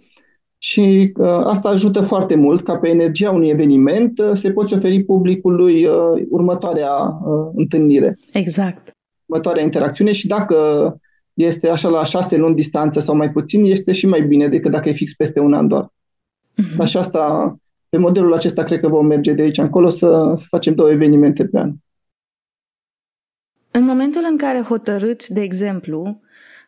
[0.65, 5.03] și uh, asta ajută foarte mult ca pe energia unui eveniment uh, se poți oferi
[5.03, 8.19] publicului uh, următoarea uh, întâlnire.
[8.33, 8.91] Exact.
[9.27, 10.57] Următoarea interacțiune și dacă
[11.35, 14.89] este așa la șase luni distanță sau mai puțin, este și mai bine decât dacă
[14.89, 15.87] e fix peste un an doar.
[15.87, 16.77] Uh-huh.
[16.77, 17.57] Dar și asta,
[17.89, 21.47] pe modelul acesta, cred că vom merge de aici încolo să, să facem două evenimente
[21.47, 21.73] pe an.
[23.71, 26.21] În momentul în care hotărâți, de exemplu,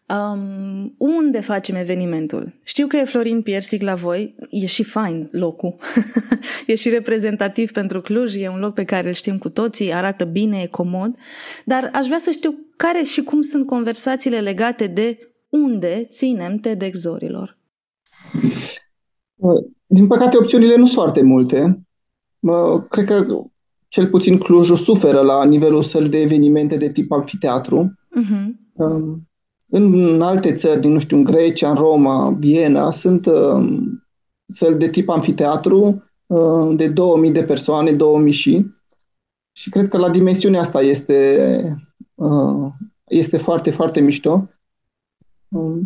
[0.09, 2.53] Um, unde facem evenimentul?
[2.63, 5.77] Știu că e Florin Piersic la voi, e și fain locul,
[6.67, 10.25] e și reprezentativ pentru Cluj, e un loc pe care îl știm cu toții, arată
[10.25, 11.17] bine, e comod,
[11.65, 17.59] dar aș vrea să știu care și cum sunt conversațiile legate de unde ținem TEDx-orilor.
[19.87, 21.87] Din păcate, opțiunile nu sunt foarte multe.
[22.89, 23.27] Cred că
[23.89, 27.95] cel puțin Clujul suferă la nivelul săl de evenimente de tip amfiteatru.
[28.21, 28.47] Uh-huh.
[29.69, 33.83] În alte țări, nu știu, în Grecia, în Roma, Viena, sunt uh,
[34.47, 38.67] săli de tip amfiteatru uh, de 2000 de persoane, 2000 și.
[39.53, 41.61] Și cred că la dimensiunea asta este,
[42.15, 42.69] uh,
[43.05, 44.49] este foarte, foarte mișto.
[45.49, 45.79] Uh,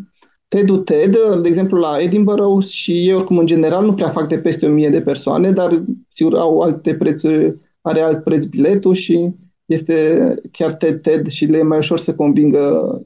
[0.49, 4.39] TED-ul TED, de exemplu, la Edinburgh și ei oricum în general nu prea fac de
[4.39, 10.35] peste 1000 de persoane, dar sigur au alte prețuri, are alt preț biletul și este
[10.53, 13.01] chiar TED TED și le e mai ușor să convingă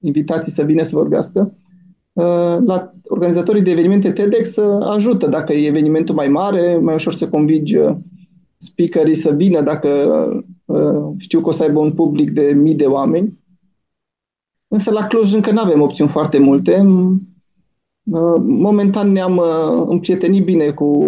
[0.00, 1.54] invitații să vină să vorbească.
[2.12, 7.12] Uh, la organizatorii de evenimente TEDx uh, ajută dacă e evenimentul mai mare, mai ușor
[7.12, 7.96] să convingi uh,
[8.56, 9.88] speakerii să vină dacă
[11.16, 13.38] știu că o să aibă un public de mii de oameni.
[14.68, 16.82] Însă la Cluj încă nu avem opțiuni foarte multe.
[18.42, 19.42] Momentan ne-am
[19.86, 21.04] împrietenit bine cu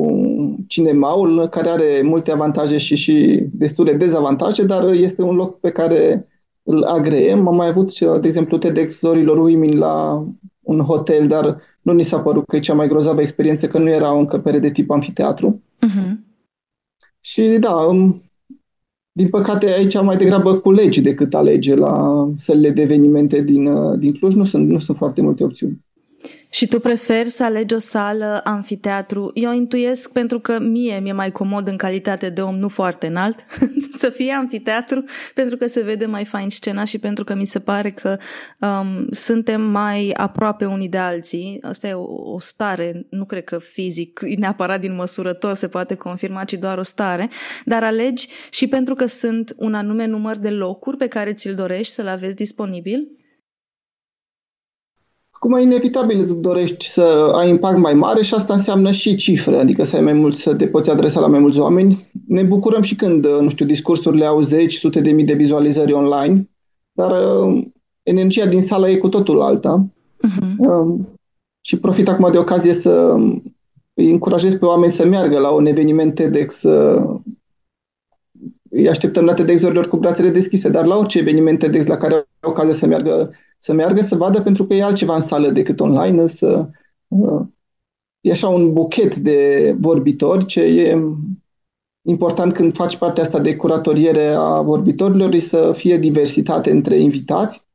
[0.67, 6.27] cinemaul, care are multe avantaje și, și destule dezavantaje, dar este un loc pe care
[6.63, 7.49] îl agreem.
[7.49, 10.27] Am mai avut, de exemplu, TEDx Zorilor Women la
[10.61, 13.89] un hotel, dar nu ni s-a părut că e cea mai grozavă experiență, că nu
[13.89, 15.63] era o încăpere de tip amfiteatru.
[15.87, 16.13] Uh-huh.
[17.21, 17.89] Și da,
[19.13, 24.35] din păcate aici mai degrabă culegi decât alege la sălile de evenimente din, din Cluj.
[24.35, 25.85] Nu sunt, nu sunt foarte multe opțiuni.
[26.53, 29.31] Și tu preferi să alegi o sală, amfiteatru?
[29.35, 33.45] Eu intuiesc pentru că mie mi-e mai comod în calitate de om nu foarte înalt
[34.01, 37.59] să fie amfiteatru pentru că se vede mai fain scena și pentru că mi se
[37.59, 38.19] pare că
[38.59, 41.59] um, suntem mai aproape unii de alții.
[41.63, 46.45] Asta e o, o stare, nu cred că fizic, neapărat din măsurător se poate confirma,
[46.45, 47.31] ci doar o stare,
[47.65, 51.93] dar alegi și pentru că sunt un anume număr de locuri pe care ți-l dorești
[51.93, 53.22] să-l aveți disponibil?
[55.45, 59.85] Acum, inevitabil îți dorești să ai impact mai mare și asta înseamnă și cifre, adică
[59.85, 62.11] să ai mai mulți, să te poți adresa la mai mulți oameni.
[62.27, 66.51] Ne bucurăm și când, nu știu, discursurile au zeci, sute de mii de vizualizări online,
[66.93, 67.67] dar uh,
[68.03, 69.87] energia din sală e cu totul alta.
[70.27, 70.57] Uh-huh.
[70.57, 71.01] Uh,
[71.61, 73.17] și profit acum de ocazie să
[73.95, 76.63] îi încurajez pe oameni să meargă la un eveniment TEDx.
[76.63, 77.21] Uh,
[78.71, 82.51] îi așteptăm la TEDx-urilor cu brațele deschise, dar la orice eveniment TEDx la care au
[82.51, 83.31] ocazia să meargă
[83.63, 86.69] să meargă să vadă pentru că e altceva în sală decât online, să
[87.09, 87.41] uh,
[88.21, 90.99] e așa un buchet de vorbitori ce e
[92.03, 97.67] important când faci partea asta de curatoriere a vorbitorilor să fie diversitate între invitați,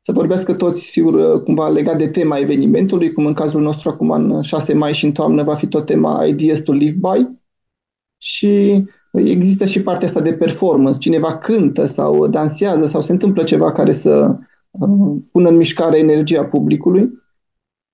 [0.00, 4.42] să vorbească toți, sigur, cumva legat de tema evenimentului, cum în cazul nostru acum în
[4.42, 7.28] 6 mai și în toamnă va fi tot tema Ideas to Live By.
[8.18, 13.72] Și există și partea asta de performance, cineva cântă sau dansează sau se întâmplă ceva
[13.72, 14.38] care să
[15.32, 17.10] pună în mișcare energia publicului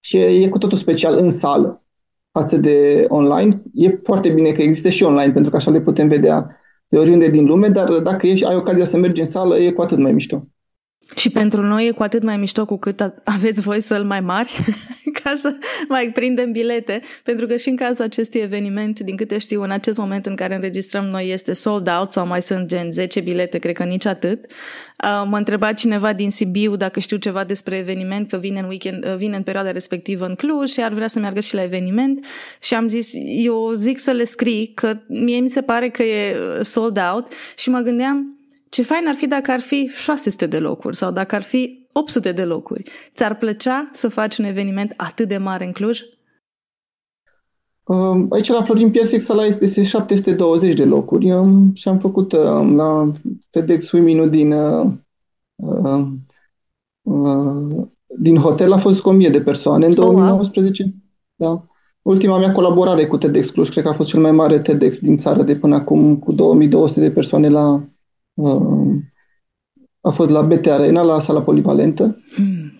[0.00, 1.84] și e cu totul special în sală
[2.30, 3.62] față de online.
[3.74, 6.56] E foarte bine că există și online, pentru că așa le putem vedea
[6.88, 9.82] de oriunde din lume, dar dacă ești, ai ocazia să mergi în sală, e cu
[9.82, 10.46] atât mai mișto.
[11.14, 14.58] Și pentru noi e cu atât mai mișto cu cât aveți voi să-l mai mari
[15.22, 15.54] ca să
[15.88, 19.98] mai prindem bilete, pentru că și în cazul acestui eveniment, din câte știu, în acest
[19.98, 23.74] moment în care înregistrăm noi este sold out sau mai sunt gen 10 bilete, cred
[23.74, 24.44] că nici atât.
[24.44, 29.04] Uh, m-a întrebat cineva din Sibiu dacă știu ceva despre eveniment, că vine în, weekend,
[29.04, 32.26] uh, vine în perioada respectivă în Cluj și ar vrea să meargă și la eveniment.
[32.62, 36.36] Și am zis, eu zic să le scrii că mie mi se pare că e
[36.38, 37.32] uh, sold out.
[37.56, 38.35] Și mă gândeam
[38.76, 42.32] ce fain ar fi dacă ar fi 600 de locuri sau dacă ar fi 800
[42.32, 42.82] de locuri.
[43.14, 46.00] Ți-ar plăcea să faci un eveniment atât de mare în Cluj?
[47.84, 52.76] Um, aici la Florin Piersic sala este 720 de locuri um, și am făcut um,
[52.76, 53.10] la
[53.50, 54.86] TEDx Women din, uh,
[57.02, 57.86] uh,
[58.18, 60.82] din hotel a fost cu 1000 de persoane în 2019.
[60.82, 60.88] Oh,
[61.36, 61.54] wow.
[61.54, 61.66] Da.
[62.02, 65.16] Ultima mea colaborare cu TEDx Cluj, cred că a fost cel mai mare TEDx din
[65.16, 67.84] țară de până acum, cu 2200 de persoane la
[70.00, 72.22] a fost la BT Arena, la sala polivalentă.
[72.34, 72.72] Hmm.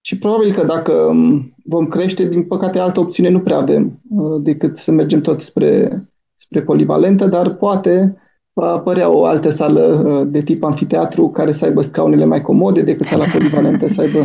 [0.00, 4.42] Și probabil că dacă um, vom crește, din păcate, altă opțiune nu prea avem uh,
[4.42, 6.02] decât să mergem tot spre,
[6.36, 8.16] spre polivalentă, dar poate
[8.52, 12.82] va apărea o altă sală uh, de tip amfiteatru care să aibă scaunele mai comode
[12.82, 14.18] decât sala polivalentă, să aibă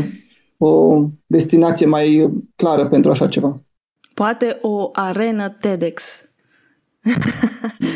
[0.58, 3.62] o destinație mai clară pentru așa ceva.
[4.14, 6.22] Poate o arenă TEDx.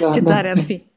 [0.01, 0.31] Da, Ce da.
[0.33, 0.90] tare ar fi!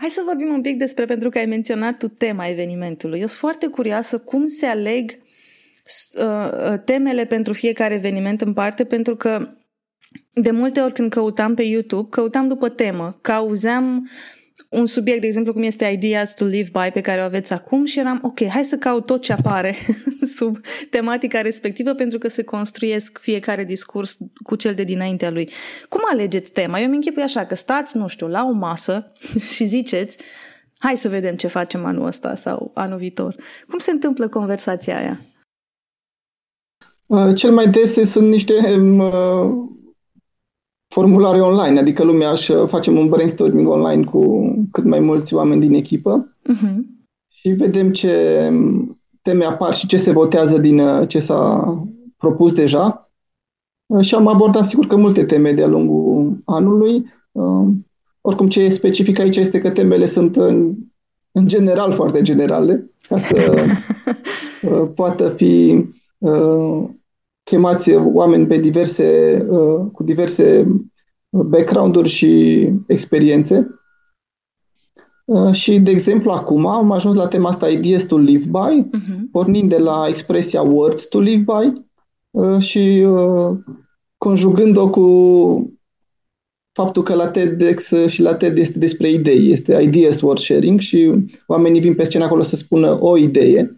[0.00, 3.20] Hai să vorbim un pic despre, pentru că ai menționat tu tema evenimentului.
[3.20, 8.84] Eu sunt foarte curioasă cum se aleg uh, uh, temele pentru fiecare eveniment în parte,
[8.84, 9.48] pentru că
[10.32, 14.10] de multe ori când căutam pe YouTube, căutam după temă, cauzeam
[14.68, 17.84] un subiect, de exemplu, cum este Ideas to Live By, pe care o aveți acum
[17.84, 19.74] și eram, ok, hai să caut tot ce apare
[20.36, 20.58] sub
[20.90, 25.50] tematica respectivă pentru că se construiesc fiecare discurs cu cel de dinaintea lui.
[25.88, 26.80] Cum alegeți tema?
[26.80, 29.12] Eu mi închipui așa că stați, nu știu, la o masă
[29.54, 30.18] și ziceți,
[30.78, 33.36] hai să vedem ce facem anul ăsta sau anul viitor.
[33.68, 35.20] Cum se întâmplă conversația aia?
[37.06, 39.68] Uh, cel mai des sunt niște uh,
[40.88, 45.60] formulare online, adică lumea își uh, facem un brainstorming online cu cât mai mulți oameni
[45.60, 46.76] din echipă uh-huh.
[47.28, 48.12] și vedem ce
[49.22, 51.74] teme apar și ce se votează din uh, ce s-a
[52.16, 53.10] propus deja.
[53.86, 57.16] Uh, și am abordat, sigur că multe teme de-a lungul anului.
[58.20, 60.74] Oricum, ce e specific aici este că temele sunt în,
[61.32, 63.54] în general foarte generale, ca să
[64.94, 65.84] poată fi
[67.48, 70.66] chemați oameni pe diverse, uh, cu diverse
[71.30, 73.66] background-uri și experiențe.
[75.24, 79.30] Uh, și, de exemplu, acum am ajuns la tema asta Ideas to Live By, uh-huh.
[79.32, 81.82] pornind de la expresia Words to Live By
[82.30, 83.06] uh, și
[84.16, 85.06] conjugând-o cu
[86.72, 91.12] faptul că la TEDx și la TED este despre idei, este Ideas World Sharing și
[91.46, 93.77] oamenii vin pe scenă acolo să spună o idee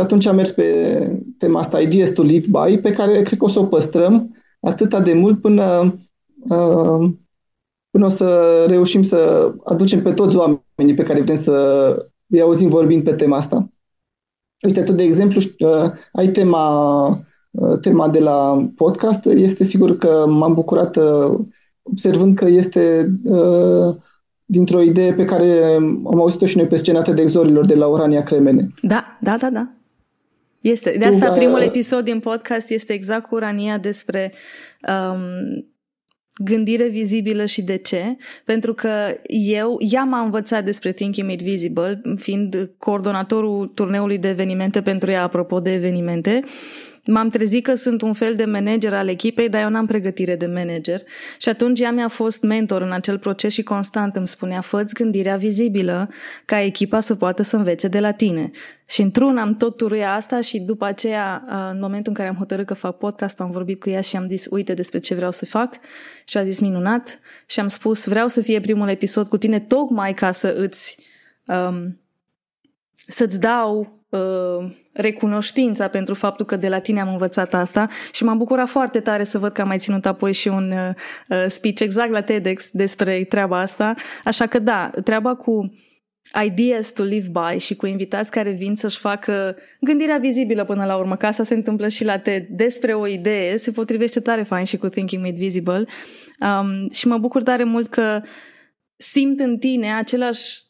[0.00, 3.44] și atunci am mers pe tema asta, Ideas to Live By, pe care cred că
[3.44, 5.94] o să o păstrăm atâta de mult până,
[6.48, 7.10] uh,
[7.90, 11.52] până o să reușim să aducem pe toți oamenii pe care vrem să
[12.26, 13.68] îi auzim vorbind pe tema asta.
[14.66, 17.06] Uite, tu, de exemplu, uh, ai tema,
[17.50, 19.24] uh, tema de la podcast.
[19.24, 20.98] Este sigur că m-am bucurat
[21.82, 23.14] observând că este
[24.44, 25.74] dintr-o idee pe care
[26.06, 28.68] am auzit-o și noi pe scena de exorilor de la Orania Cremene.
[28.82, 29.74] Da, da, da, da.
[30.60, 30.96] Este.
[30.98, 34.32] De asta primul episod din podcast este exact cu Rania despre
[34.88, 35.70] um,
[36.44, 38.16] gândire vizibilă și de ce?
[38.44, 38.90] Pentru că
[39.26, 45.22] eu, ea m-a învățat despre Thinking Made Visible, fiind coordonatorul turneului de evenimente pentru ea,
[45.22, 46.42] apropo de evenimente,
[47.10, 50.46] m-am trezit că sunt un fel de manager al echipei, dar eu n-am pregătire de
[50.46, 51.02] manager.
[51.38, 55.36] Și atunci ea mi-a fost mentor în acel proces și constant îmi spunea, fă gândirea
[55.36, 56.08] vizibilă
[56.44, 58.50] ca echipa să poată să învețe de la tine.
[58.86, 62.66] Și într-un am tot turuia asta și după aceea, în momentul în care am hotărât
[62.66, 65.46] că fac podcast, am vorbit cu ea și am zis, uite despre ce vreau să
[65.46, 65.74] fac.
[66.24, 67.18] Și a zis, minunat.
[67.46, 70.96] Și am spus, vreau să fie primul episod cu tine tocmai ca să îți...
[71.46, 72.00] Um,
[73.06, 78.38] să-ți dau uh, recunoștința pentru faptul că de la tine am învățat asta și m-am
[78.38, 80.94] bucurat foarte tare să văd că am mai ținut apoi și un uh,
[81.28, 83.94] uh speech exact la TEDx despre treaba asta.
[84.24, 85.72] Așa că da, treaba cu
[86.44, 90.96] ideas to live by și cu invitați care vin să-și facă gândirea vizibilă până la
[90.96, 94.64] urmă, că asta se întâmplă și la TED, despre o idee, se potrivește tare fain
[94.64, 95.84] și cu Thinking Made Visible
[96.40, 98.22] um, și mă bucur tare mult că
[98.96, 100.62] simt în tine același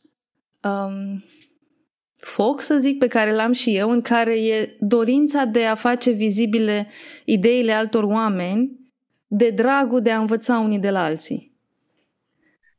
[0.63, 1.25] um,
[2.21, 6.11] foc, să zic, pe care l-am și eu, în care e dorința de a face
[6.11, 6.87] vizibile
[7.25, 8.79] ideile altor oameni
[9.27, 11.53] de dragul de a învăța unii de la alții.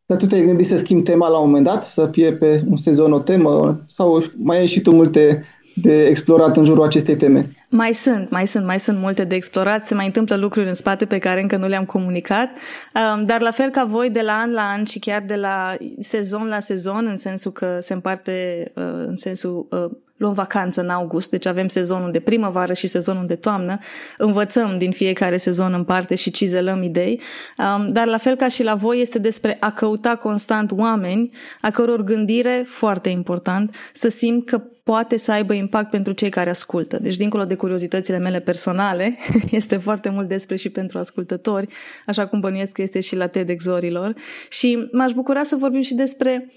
[0.06, 2.78] Dar tu te-ai gândit să schimbi tema la un moment dat, să fie pe un
[2.78, 5.44] sezon o temă sau mai ai și tu multe
[5.76, 7.50] de explorat în jurul acestei teme?
[7.74, 11.06] Mai sunt, mai sunt, mai sunt multe de explorat, se mai întâmplă lucruri în spate
[11.06, 12.50] pe care încă nu le-am comunicat,
[12.94, 15.78] um, dar la fel ca voi, de la an la an și chiar de la
[16.00, 20.90] sezon la sezon, în sensul că se împarte uh, în sensul uh, luăm vacanță în
[20.90, 23.78] august, deci avem sezonul de primăvară și sezonul de toamnă,
[24.18, 27.22] învățăm din fiecare sezon în parte și cizelăm idei,
[27.58, 31.30] um, dar la fel ca și la voi este despre a căuta constant oameni
[31.62, 36.50] a căror gândire, foarte important, să simt că poate să aibă impact pentru cei care
[36.50, 36.98] ascultă.
[37.02, 39.18] Deci, dincolo de curiozitățile mele personale,
[39.52, 41.68] este foarte mult despre și pentru ascultători,
[42.06, 44.14] așa cum bănuiesc că este și la TEDx-orilor.
[44.50, 46.52] Și m-aș bucura să vorbim și despre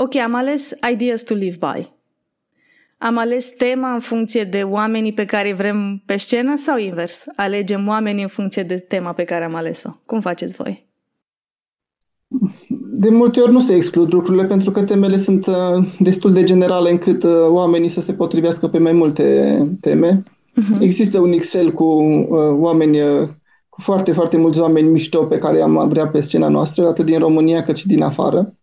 [0.00, 1.97] Ok, am ales Ideas to Live By.
[2.98, 7.24] Am ales tema în funcție de oamenii pe care vrem pe scenă sau invers?
[7.36, 9.90] Alegem oamenii în funcție de tema pe care am ales-o.
[10.06, 10.86] Cum faceți voi?
[12.90, 15.54] De multe ori nu se exclud lucrurile pentru că temele sunt uh,
[15.98, 20.22] destul de generale încât uh, oamenii să se potrivească pe mai multe teme.
[20.22, 20.80] Uh-huh.
[20.80, 22.98] Există un Excel cu uh, oameni,
[23.68, 27.18] cu foarte, foarte mulți oameni mișto pe care am vrea pe scena noastră, atât din
[27.18, 28.57] România cât și din afară.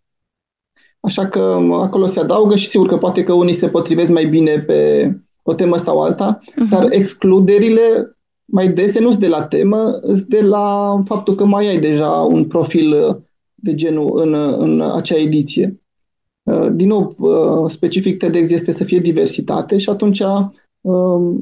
[1.06, 4.60] Așa că acolo se adaugă și sigur că poate că unii se potrivesc mai bine
[4.60, 5.12] pe
[5.44, 6.70] o temă sau alta, uh-huh.
[6.70, 11.68] dar excluderile mai dese nu sunt de la temă, sunt de la faptul că mai
[11.68, 12.96] ai deja un profil
[13.56, 15.82] de genul în, în acea ediție.
[16.72, 17.15] Din nou,
[17.70, 20.24] specific TEDx este să fie diversitate și atunci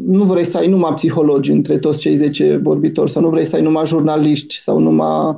[0.06, 3.56] nu vrei să ai numai psihologi între toți cei 10 vorbitori sau nu vrei să
[3.56, 5.38] ai numai jurnaliști sau numai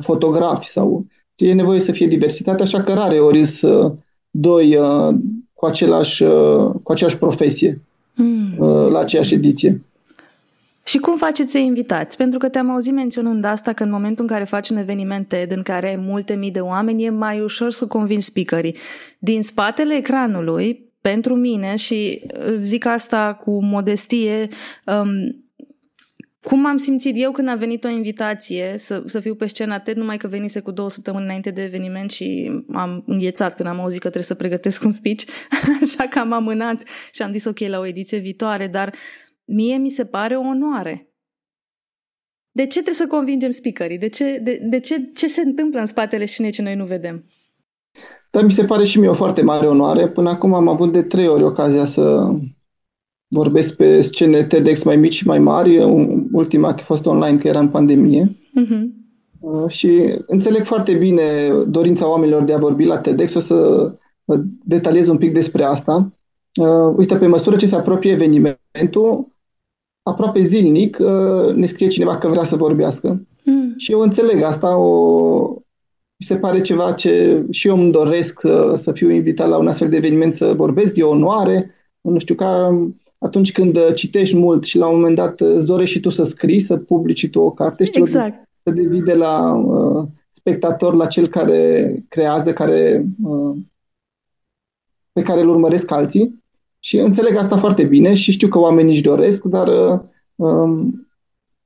[0.00, 1.06] fotografi sau
[1.42, 3.94] e nevoie să fie diversitate, așa că rare ori să
[4.30, 5.14] doi uh,
[5.52, 7.80] cu, același, uh, cu aceeași profesie
[8.14, 8.54] mm.
[8.58, 9.82] uh, la aceeași ediție.
[10.84, 12.16] Și cum faceți să invitați?
[12.16, 15.52] Pentru că te-am auzit menționând asta că în momentul în care faci un eveniment TED
[15.52, 18.76] în care ai multe mii de oameni, e mai ușor să convingi speakerii.
[19.18, 22.22] Din spatele ecranului, pentru mine, și
[22.56, 24.48] zic asta cu modestie,
[24.86, 25.42] um,
[26.42, 29.96] cum am simțit eu când a venit o invitație să, să fiu pe scenă atât
[29.96, 34.00] numai că venise cu două săptămâni înainte de eveniment și am înghețat când am auzit
[34.00, 35.24] că trebuie să pregătesc un speech,
[35.82, 38.94] așa că am amânat și am zis ok la o ediție viitoare, dar
[39.44, 41.06] mie mi se pare o onoare.
[42.50, 43.98] De ce trebuie să convingem speakerii?
[43.98, 47.24] De ce, de, de ce, ce se întâmplă în spatele scenei ce noi nu vedem?
[48.30, 50.08] Dar mi se pare și mie o foarte mare onoare.
[50.08, 52.28] Până acum am avut de trei ori ocazia să
[53.32, 55.78] vorbesc pe scene TEDx mai mici și mai mari.
[56.32, 58.36] Ultima a fost online, că era în pandemie.
[58.60, 59.00] Uh-huh.
[59.68, 61.22] Și înțeleg foarte bine
[61.68, 63.34] dorința oamenilor de a vorbi la TEDx.
[63.34, 63.90] O să
[64.64, 66.12] detaliez un pic despre asta.
[66.60, 69.26] Uh, uite, pe măsură ce se apropie evenimentul,
[70.02, 73.26] aproape zilnic uh, ne scrie cineva că vrea să vorbească.
[73.44, 73.74] Mm.
[73.76, 75.48] Și eu înțeleg asta, o,
[76.16, 79.68] mi se pare ceva ce și eu îmi doresc să, să fiu invitat la un
[79.68, 81.70] astfel de eveniment să vorbesc, e onoare,
[82.00, 82.78] nu știu, ca
[83.22, 86.10] atunci când uh, citești mult și la un moment dat uh, îți dorești și tu
[86.10, 88.48] să scrii, să publici tu o carte și exact.
[88.62, 93.56] să devii de la uh, spectator la cel care creează, care, uh,
[95.12, 96.42] pe care îl urmăresc alții.
[96.78, 100.00] Și înțeleg asta foarte bine și știu că oamenii își doresc, dar uh,
[100.34, 101.06] um,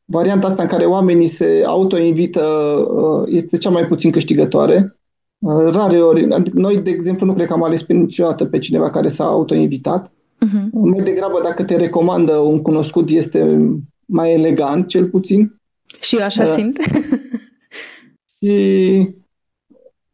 [0.04, 2.44] varianta asta în care oamenii se auto-invită
[2.90, 4.98] uh, este cea mai puțin câștigătoare.
[5.38, 8.59] Uh, rare ori, adică noi, de exemplu, nu cred că am ales pe niciodată pe
[8.59, 10.12] cineva care s-a auto-invitat.
[10.45, 10.70] Uh-huh.
[10.72, 13.59] Mai degrabă dacă te recomandă un cunoscut este
[14.05, 15.61] mai elegant, cel puțin.
[16.01, 16.76] Și eu așa uh, simt.
[18.39, 19.14] Și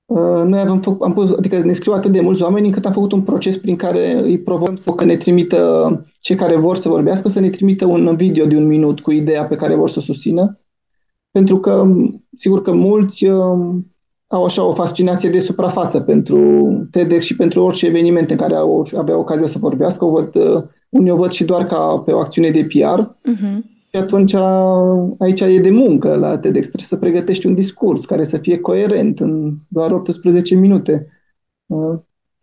[0.04, 2.92] uh, noi avem făcut, am pus, adică ne scriu atât de mulți oameni încât am
[2.92, 6.88] făcut un proces prin care îi provocăm să că ne trimită cei care vor să
[6.88, 9.98] vorbească, să ne trimită un video de un minut cu ideea pe care vor să
[9.98, 10.60] o susțină.
[11.30, 11.86] Pentru că,
[12.36, 13.74] sigur că mulți uh,
[14.32, 18.86] au așa o fascinație de suprafață pentru TEDx și pentru orice eveniment în care au
[18.96, 20.04] avea ocazia să vorbească.
[20.04, 23.00] O văd, uh, unii o văd și doar ca pe o acțiune de PR.
[23.00, 23.22] Uh-huh.
[23.24, 23.70] Mhm.
[23.88, 24.34] Și atunci
[25.18, 26.66] aici e de muncă la TEDx.
[26.66, 31.06] Trebuie să pregătești un discurs care să fie coerent în doar 18 minute.
[31.66, 31.98] Uh,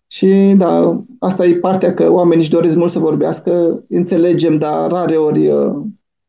[0.07, 5.15] și da, asta e partea că oamenii își doresc mult să vorbească, înțelegem, dar rare
[5.15, 5.75] ori uh,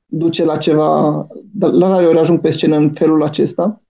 [0.06, 1.26] duce la ceva,
[1.58, 3.82] la rare ori ajung pe scenă în felul acesta.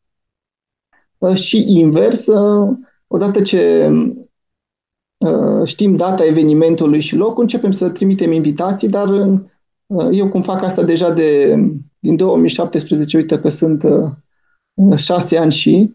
[1.21, 2.27] Uh, și invers,
[3.07, 3.91] odată ce
[5.65, 9.09] știm data evenimentului și locul, începem să trimitem invitații, dar
[9.91, 11.57] Uh, eu cum fac asta deja de,
[11.99, 15.95] din 2017, uite că sunt uh, șase ani și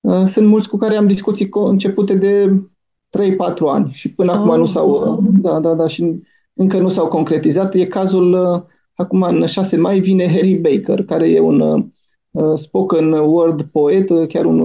[0.00, 2.62] uh, sunt mulți cu care am discuții începute de
[3.18, 3.32] 3-4
[3.66, 4.38] ani și până oh.
[4.38, 6.22] acum nu s-au, da, da, da, și
[6.54, 7.74] încă nu s-au concretizat.
[7.74, 8.34] E cazul,
[8.94, 11.84] acum în 6 mai vine Harry Baker, care e un uh,
[12.56, 14.60] spoken word poet, chiar un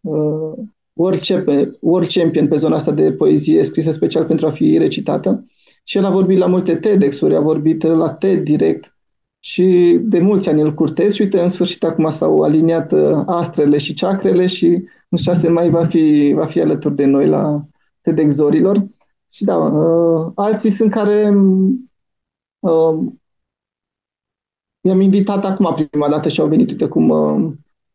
[0.00, 0.52] uh,
[0.92, 5.46] world, champion, world champion pe zona asta de poezie scrisă special pentru a fi recitată.
[5.84, 8.94] Și el a vorbit la multe TEDx-uri, a vorbit la TED direct
[9.42, 13.78] și de mulți ani îl curtez și uite, în sfârșit acum s-au aliniat uh, astrele
[13.78, 14.66] și ceacrele și
[15.08, 17.64] în 6 mai va fi, va fi alături de noi la
[18.00, 18.86] TEDx-zorilor.
[19.28, 21.34] Și da, uh, alții sunt care
[22.58, 22.98] uh,
[24.80, 27.52] i-am invitat acum prima dată și au venit, uite cum uh,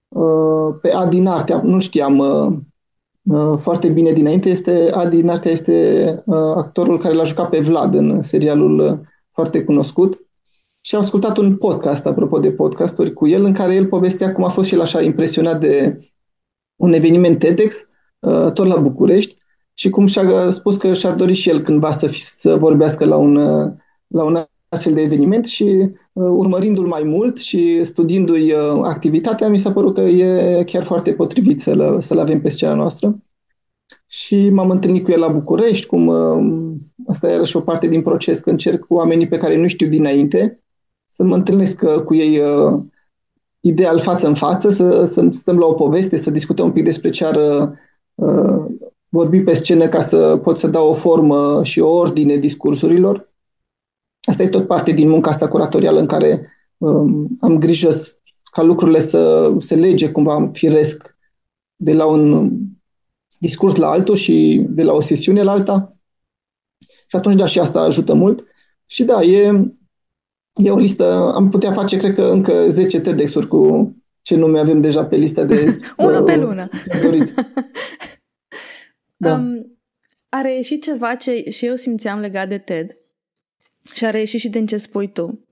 [0.08, 2.58] uh, pe Adin Arte, nu știam uh,
[3.26, 4.50] Uh, foarte bine dinainte.
[4.50, 9.00] Este Adi Nartea este uh, actorul care l-a jucat pe Vlad în serialul uh,
[9.32, 10.20] foarte cunoscut.
[10.82, 14.44] Și am ascultat un podcast, apropo de podcasturi, cu el, în care el povestea cum
[14.44, 16.00] a fost și el așa impresionat de
[16.76, 17.76] un eveniment TEDx,
[18.54, 19.38] tot la București,
[19.74, 23.36] și cum și-a spus că și-ar dori și el cândva să, să vorbească la un,
[24.08, 25.46] la un astfel de eveniment.
[25.46, 31.60] Și urmărindu-l mai mult și studiindu-i activitatea, mi s-a părut că e chiar foarte potrivit
[31.60, 33.20] să-l, să-l avem pe scena noastră
[34.08, 36.74] și m-am întâlnit cu el la București, cum uh,
[37.08, 39.88] asta era și o parte din proces, că încerc cu oamenii pe care nu știu
[39.88, 40.64] dinainte
[41.08, 42.80] să mă întâlnesc uh, cu ei uh,
[43.60, 47.10] ideal față în față, să, să stăm la o poveste, să discutăm un pic despre
[47.10, 47.70] ce ar
[48.16, 48.66] uh,
[49.10, 53.34] vorbi pe scenă ca să pot să dau o formă și o ordine discursurilor.
[54.26, 57.90] Asta e tot parte din munca asta curatorială în care um, am grijă
[58.52, 61.18] ca lucrurile să se lege cumva firesc
[61.76, 62.52] de la un
[63.38, 65.98] discurs la altul și de la o sesiune la alta.
[67.08, 68.46] Și atunci, da, și asta ajută mult.
[68.86, 69.72] Și da, e,
[70.54, 74.82] e o listă, am putea face, cred că, încă 10 TEDx-uri cu ce nume avem
[74.82, 75.78] deja pe lista de...
[75.98, 76.70] Unul pe lună.
[79.18, 79.34] da.
[79.34, 79.78] um,
[80.30, 82.98] a reieșit ceva ce și eu simțeam legat de TED
[83.94, 85.48] și a reieșit și din ce spui tu.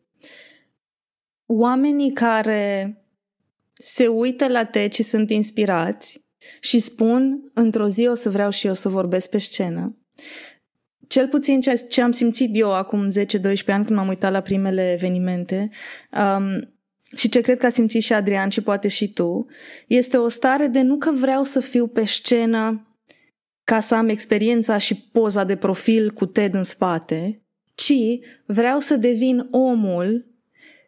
[1.45, 2.97] Oamenii care
[3.73, 6.21] se uită la TED și sunt inspirați
[6.59, 9.97] și spun, într-o zi o să vreau și eu să vorbesc pe scenă.
[11.07, 13.13] Cel puțin ce, ce am simțit eu acum 10-12
[13.65, 15.69] ani când m-am uitat la primele evenimente
[16.11, 16.73] um,
[17.15, 19.45] și ce cred că a simțit și Adrian și poate și tu,
[19.87, 22.87] este o stare de nu că vreau să fiu pe scenă
[23.63, 27.42] ca să am experiența și poza de profil cu TED în spate,
[27.75, 27.93] ci
[28.45, 30.31] vreau să devin omul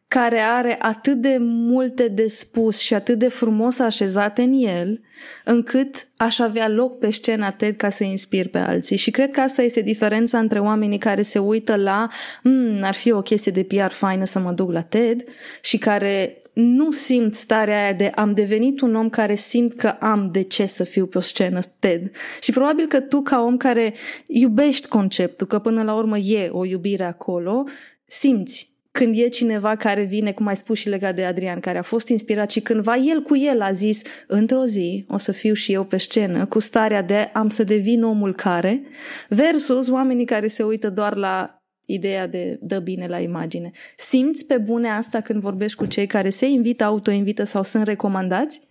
[0.07, 5.01] care are atât de multe de spus și atât de frumos așezate în el,
[5.43, 8.97] încât aș avea loc pe scena TED ca să inspir pe alții.
[8.97, 12.07] Și cred că asta este diferența între oamenii care se uită la
[12.43, 15.23] mm, ar fi o chestie de PR faină să mă duc la TED
[15.61, 20.29] și care nu simt starea aia de am devenit un om care simt că am
[20.31, 22.11] de ce să fiu pe o scenă TED.
[22.41, 23.93] Și probabil că tu ca om care
[24.27, 27.63] iubești conceptul, că până la urmă e o iubire acolo,
[28.07, 31.81] simți când e cineva care vine, cum ai spus și legat de Adrian, care a
[31.81, 35.73] fost inspirat și cândva el cu el a zis, într-o zi o să fiu și
[35.73, 38.81] eu pe scenă cu starea de am să devin omul care,
[39.29, 43.71] versus oamenii care se uită doar la ideea de dă bine la imagine.
[43.97, 48.61] Simți pe bune asta când vorbești cu cei care se invită, autoinvită sau sunt recomandați?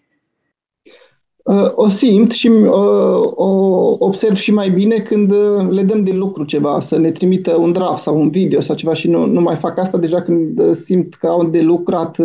[1.44, 6.12] Uh, o simt și uh, o observ și mai bine când uh, le dăm de
[6.12, 9.40] lucru ceva, să ne trimită un draft sau un video sau ceva și nu, nu
[9.40, 12.16] mai fac asta deja când simt că au de lucrat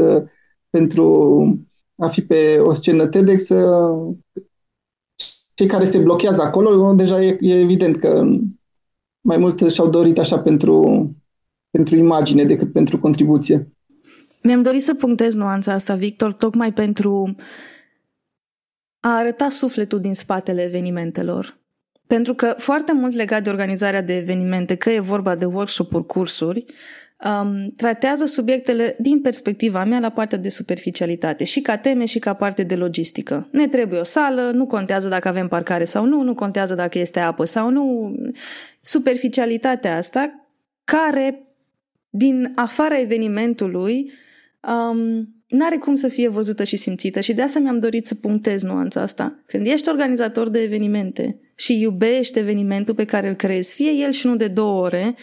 [0.69, 3.47] pentru a fi pe o scenă TEDx.
[5.53, 8.25] Cei care se blochează acolo, deja e, e evident că
[9.21, 11.05] mai mult și-au dorit așa pentru,
[11.69, 13.71] pentru imagine decât pentru contribuție.
[14.43, 17.35] Mi-am dorit să punctez nuanța asta, Victor, tocmai pentru
[18.99, 21.57] a arăta sufletul din spatele evenimentelor.
[22.07, 26.65] Pentru că foarte mult legat de organizarea de evenimente, că e vorba de workshop-uri, cursuri,
[27.25, 32.33] um, tratează subiectele din perspectiva mea la partea de superficialitate, și ca teme și ca
[32.33, 33.47] parte de logistică.
[33.51, 37.19] Ne trebuie o sală, nu contează dacă avem parcare sau nu, nu contează dacă este
[37.19, 38.15] apă sau nu.
[38.89, 40.49] Superficialitatea asta,
[40.83, 41.47] care
[42.09, 44.11] din afara evenimentului
[44.67, 48.61] um, n-are cum să fie văzută și simțită și de asta mi-am dorit să punctez
[48.61, 49.43] nuanța asta.
[49.45, 54.25] Când ești organizator de evenimente și iubești evenimentul pe care îl creezi, fie el și
[54.25, 55.15] nu de două ore,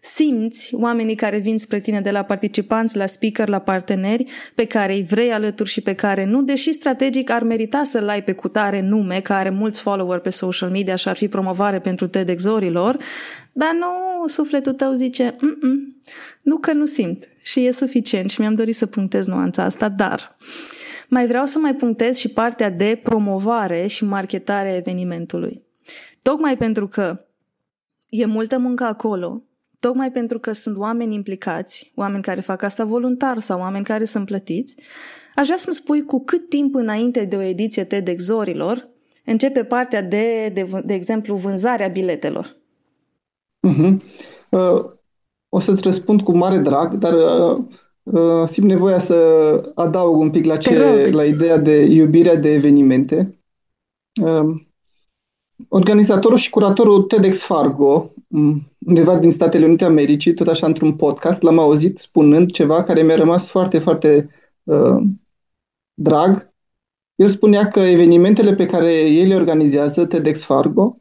[0.00, 4.24] simți oamenii care vin spre tine de la participanți, la speaker, la parteneri,
[4.54, 8.22] pe care îi vrei alături și pe care nu, deși strategic ar merita să-l ai
[8.22, 12.06] pe cutare nume, care are mulți follower pe social media și ar fi promovare pentru
[12.06, 12.96] TEDx-orilor,
[13.52, 16.02] dar nu, sufletul tău zice, Mm-mm,
[16.42, 20.36] nu că nu simt și e suficient și mi-am dorit să punctez nuanța asta, dar
[21.08, 25.62] mai vreau să mai punctez și partea de promovare și marketare a evenimentului.
[26.22, 27.24] Tocmai pentru că
[28.08, 29.42] e multă muncă acolo,
[29.78, 34.24] tocmai pentru că sunt oameni implicați, oameni care fac asta voluntar sau oameni care sunt
[34.24, 34.76] plătiți,
[35.34, 38.88] aș vrea să-mi spui cu cât timp înainte de o ediție TEDx-orilor
[39.24, 42.56] începe partea de, de, de exemplu, vânzarea biletelor.
[43.68, 43.96] Uh-huh.
[44.48, 44.84] Uh,
[45.48, 47.64] o să-ți răspund cu mare drag, dar uh,
[48.02, 49.16] uh, simt nevoia să
[49.74, 53.40] adaug un pic la, ce, la ideea de iubirea de evenimente.
[54.22, 54.62] Uh,
[55.68, 58.12] organizatorul și curatorul TEDx Fargo,
[58.86, 63.16] undeva din Statele Unite Americii, tot așa într-un podcast, l-am auzit spunând ceva care mi-a
[63.16, 64.28] rămas foarte, foarte
[64.62, 65.02] uh,
[65.94, 66.52] drag.
[67.14, 70.98] El spunea că evenimentele pe care ei le organizează, TEDx Fargo,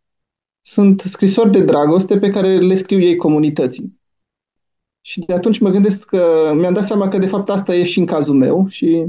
[0.61, 3.99] sunt scrisori de dragoste pe care le scriu ei comunității.
[5.01, 7.99] Și de atunci mă gândesc că mi-am dat seama că de fapt asta e și
[7.99, 9.05] în cazul meu și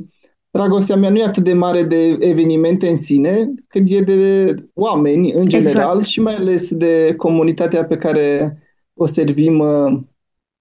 [0.59, 5.33] dragostea mea nu e atât de mare de evenimente în sine, cât e de oameni
[5.33, 6.07] în general exact.
[6.07, 8.59] și mai ales de comunitatea pe care
[8.95, 10.01] o servim uh,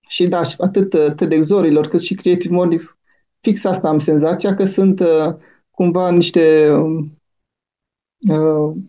[0.07, 2.97] și da, atât uh, TEDx-orilor cât și Creative Mornings,
[3.41, 5.33] fix asta am senzația că sunt uh,
[5.71, 6.71] cumva niște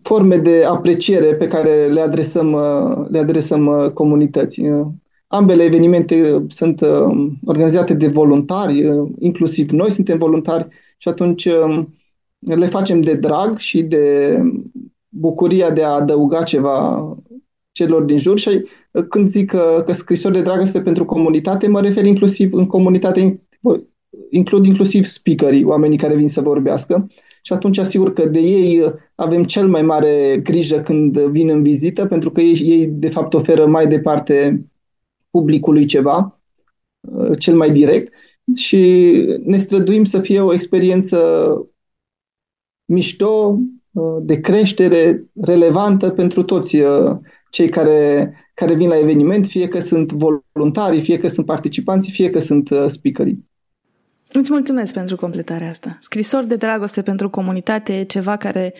[0.01, 2.55] forme de apreciere pe care le adresăm,
[3.09, 4.97] le adresăm comunității.
[5.27, 6.81] Ambele evenimente sunt
[7.45, 8.85] organizate de voluntari,
[9.19, 10.67] inclusiv noi suntem voluntari
[11.01, 11.93] și atunci um,
[12.39, 14.37] le facem de drag și de
[15.09, 17.07] bucuria de a adăuga ceva
[17.71, 18.39] celor din jur.
[18.39, 18.49] Și
[18.91, 23.41] uh, când zic că, că scrisori de dragoste pentru comunitate, mă refer inclusiv în comunitate,
[24.29, 27.07] includ inclusiv speakerii, oamenii care vin să vorbească.
[27.41, 31.63] Și atunci asigur că de ei uh, avem cel mai mare grijă când vin în
[31.63, 34.65] vizită, pentru că ei, ei de fapt oferă mai departe
[35.29, 36.39] publicului ceva,
[36.99, 38.13] uh, cel mai direct
[38.55, 39.11] și
[39.43, 41.19] ne străduim să fie o experiență
[42.85, 43.59] mișto,
[43.91, 47.17] uh, de creștere, relevantă pentru toți uh,
[47.49, 52.29] cei care, care vin la eveniment, fie că sunt voluntari, fie că sunt participanți, fie
[52.29, 53.47] că sunt uh, speakerii.
[54.31, 55.97] Îți mulțumesc pentru completarea asta.
[55.99, 58.73] Scrisori de dragoste pentru comunitate e ceva care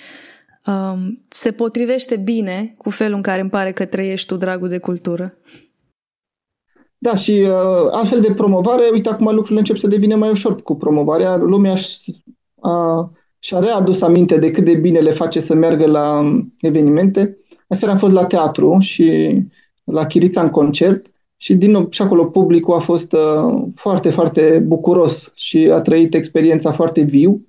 [0.66, 4.78] um, se potrivește bine cu felul în care îmi pare că trăiești tu dragul de
[4.78, 5.38] cultură.
[7.02, 10.76] Da, și uh, altfel de promovare, uite, acum lucrurile încep să devină mai ușor cu
[10.76, 11.38] promovarea.
[11.38, 11.76] Lumea
[12.62, 17.38] a, și-a readus aminte de cât de bine le face să meargă la um, evenimente.
[17.68, 19.38] Aseară am fost la teatru și
[19.84, 21.06] la Chirița în concert
[21.38, 26.14] și din nou și acolo publicul a fost uh, foarte, foarte bucuros și a trăit
[26.14, 27.48] experiența foarte viu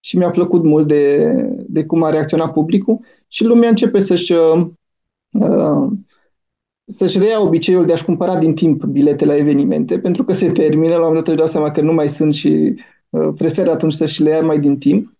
[0.00, 1.32] și mi-a plăcut mult de,
[1.68, 4.66] de cum a reacționat publicul și lumea începe să-și uh,
[5.30, 5.88] uh
[6.90, 10.88] să-și reia obiceiul de a-și cumpăra din timp bilete la evenimente, pentru că se termină,
[10.88, 12.74] la un moment dat își dau seama că nu mai sunt și
[13.10, 15.12] uh, preferă atunci să-și le ia mai din timp.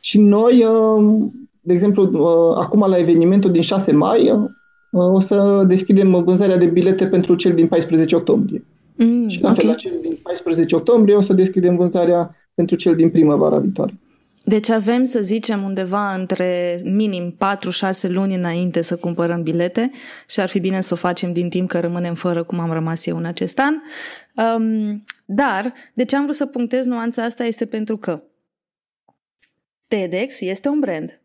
[0.00, 1.26] Și noi, uh,
[1.60, 4.48] de exemplu, uh, acum la evenimentul din 6 mai, uh,
[4.90, 8.64] o să deschidem vânzarea de bilete pentru cel din 14 octombrie.
[8.94, 9.58] Mm, și la okay.
[9.58, 13.98] fel la cel din 14 octombrie o să deschidem vânzarea pentru cel din primăvara viitoare.
[14.48, 17.36] Deci avem, să zicem, undeva între minim
[18.06, 19.90] 4-6 luni înainte să cumpărăm bilete
[20.28, 23.06] și ar fi bine să o facem din timp că rămânem fără cum am rămas
[23.06, 23.74] eu în acest an.
[24.34, 28.22] Um, dar, de ce am vrut să punctez nuanța asta este pentru că
[29.88, 31.20] TEDx este un brand.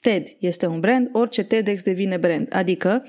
[0.00, 2.48] TED este un brand, orice TEDx devine brand.
[2.54, 3.04] Adică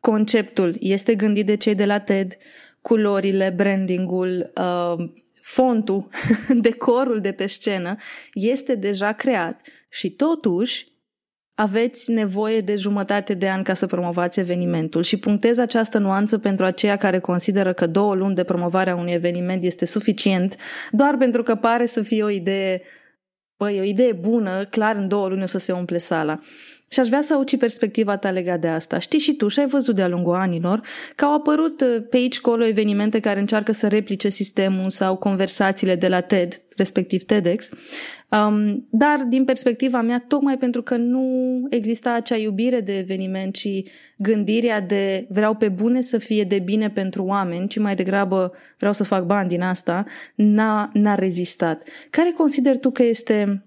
[0.00, 2.36] conceptul este gândit de cei de la TED,
[2.80, 5.08] culorile, brandingul, uh,
[5.46, 6.08] fontul,
[6.68, 7.96] decorul de pe scenă
[8.32, 10.94] este deja creat și totuși
[11.54, 15.02] aveți nevoie de jumătate de an ca să promovați evenimentul.
[15.02, 19.12] Și punctez această nuanță pentru aceia care consideră că două luni de promovare a unui
[19.12, 20.56] eveniment este suficient
[20.90, 22.82] doar pentru că pare să fie o idee
[23.56, 26.40] Păi, e o idee bună, clar în două luni o să se umple sala.
[26.88, 28.98] Și aș vrea să aud și perspectiva ta legat de asta.
[28.98, 30.80] Știi și tu și ai văzut de-a lungul anilor
[31.14, 35.94] că au apărut uh, pe aici colo evenimente care încearcă să replice sistemul sau conversațiile
[35.94, 37.68] de la TED, respectiv TEDx.
[38.30, 43.88] Um, dar din perspectiva mea, tocmai pentru că nu exista acea iubire de eveniment și
[44.18, 48.92] gândirea de vreau pe bune să fie de bine pentru oameni, ci mai degrabă vreau
[48.92, 50.04] să fac bani din asta,
[50.34, 51.88] n-a, n-a rezistat.
[52.10, 53.62] Care consider tu că este...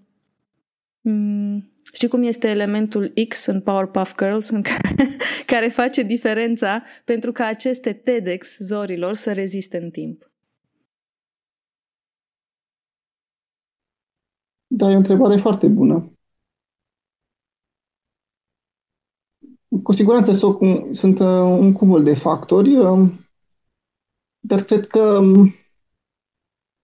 [1.01, 5.07] Mm, Știi cum este elementul X în Powerpuff Girls în care,
[5.45, 10.28] care face diferența pentru ca aceste TEDx zorilor să reziste în timp?
[14.71, 16.11] Da, e o întrebare foarte bună.
[19.83, 20.31] Cu siguranță
[20.91, 21.27] sunt uh,
[21.59, 23.09] un cumul de factori, uh,
[24.39, 25.55] dar cred că um,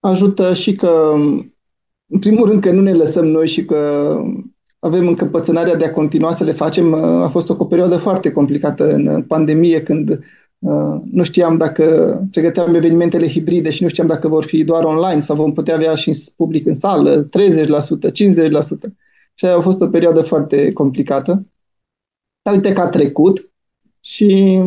[0.00, 1.54] ajută și că, um,
[2.06, 4.20] în primul rând, că nu ne lăsăm noi și că
[4.78, 6.92] avem încăpățânarea de a continua să le facem.
[6.92, 10.18] Uh, a fost o, o perioadă foarte complicată în pandemie, când uh,
[11.10, 15.36] nu știam dacă pregăteam evenimentele hibride și nu știam dacă vor fi doar online sau
[15.36, 18.92] vom putea avea și public în sală, 30%, 50%.
[19.34, 21.46] Și a fost o perioadă foarte complicată.
[22.42, 23.50] Dar uite că a trecut
[24.00, 24.60] și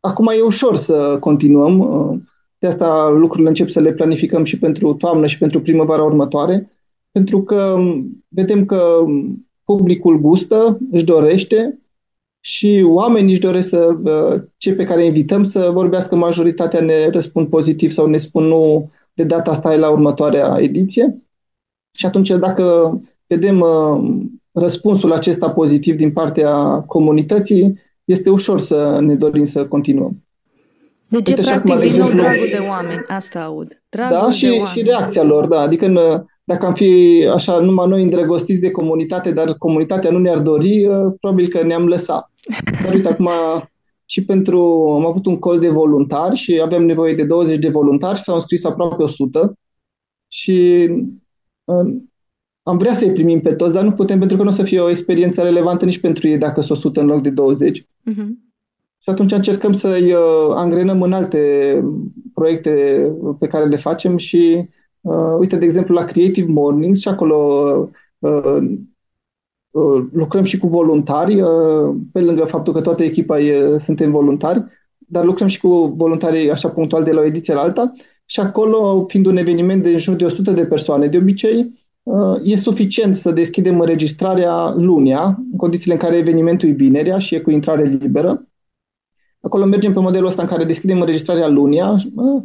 [0.00, 1.78] acum e ușor să continuăm.
[1.78, 2.18] Uh,
[2.58, 6.70] de asta lucrurile încep să le planificăm și pentru toamnă și pentru primăvara următoare,
[7.10, 7.78] pentru că
[8.28, 9.04] vedem că
[9.64, 11.78] publicul gustă, își dorește
[12.46, 17.48] și oamenii își doresc să, uh, cei pe care invităm să vorbească, majoritatea ne răspund
[17.48, 21.22] pozitiv sau ne spun nu, de data asta e la următoarea ediție.
[21.92, 29.14] Și atunci dacă vedem uh, răspunsul acesta pozitiv din partea comunității, este ușor să ne
[29.14, 30.24] dorim să continuăm.
[31.08, 33.82] Deci Uite, practic acum, de din exemplu, nou dragul de oameni, asta aud.
[33.88, 35.60] Dragul da, și, și reacția lor, da.
[35.60, 40.38] Adică în, dacă am fi așa numai noi îndrăgostiți de comunitate, dar comunitatea nu ne-ar
[40.38, 42.30] dori, uh, probabil că ne-am lăsat.
[42.82, 43.28] Dar uite, acum
[44.04, 44.60] și pentru,
[44.94, 48.34] am avut un col de voluntari și avem nevoie de 20 de voluntari și s-au
[48.34, 49.58] înscris aproape 100
[50.28, 50.88] și
[51.64, 51.94] uh,
[52.62, 54.80] am vrea să-i primim pe toți, dar nu putem pentru că nu o să fie
[54.80, 57.80] o experiență relevantă nici pentru ei dacă sunt 100 în loc de 20.
[57.80, 57.84] Uh-huh.
[58.02, 58.44] Mhm.
[58.98, 61.40] Și atunci încercăm să-i uh, angrenăm în alte
[62.34, 63.02] proiecte
[63.38, 64.68] pe care le facem și
[65.06, 67.36] Uh, uite, de exemplu, la Creative Mornings și acolo
[68.18, 68.62] uh,
[69.70, 74.64] uh, lucrăm și cu voluntari, uh, pe lângă faptul că toată echipa e, suntem voluntari,
[74.98, 77.92] dar lucrăm și cu voluntari așa punctual de la o ediție la alta
[78.24, 82.36] și acolo, fiind un eveniment de în jur de 100 de persoane, de obicei, uh,
[82.42, 87.40] e suficient să deschidem înregistrarea lunia, în condițiile în care evenimentul e vinerea și e
[87.40, 88.46] cu intrare liberă.
[89.40, 92.42] Acolo mergem pe modelul ăsta în care deschidem înregistrarea lunia, uh,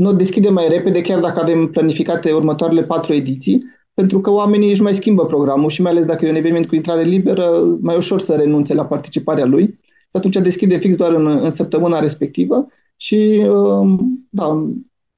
[0.00, 4.82] nu deschidem mai repede, chiar dacă avem planificate următoarele patru ediții, pentru că oamenii își
[4.82, 8.20] mai schimbă programul și mai ales dacă e un eveniment cu intrare liberă, mai ușor
[8.20, 9.78] să renunțe la participarea lui.
[9.82, 14.68] Și atunci deschide fix doar în, în săptămâna respectivă și, um, da,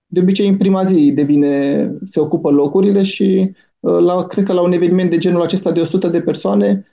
[0.07, 4.63] de obicei în prima zi devine, se ocupă locurile și uh, la, cred că la
[4.63, 6.87] un eveniment de genul acesta de 100 de persoane,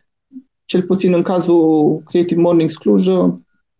[0.65, 3.07] cel puțin în cazul Creative Mornings Cluj,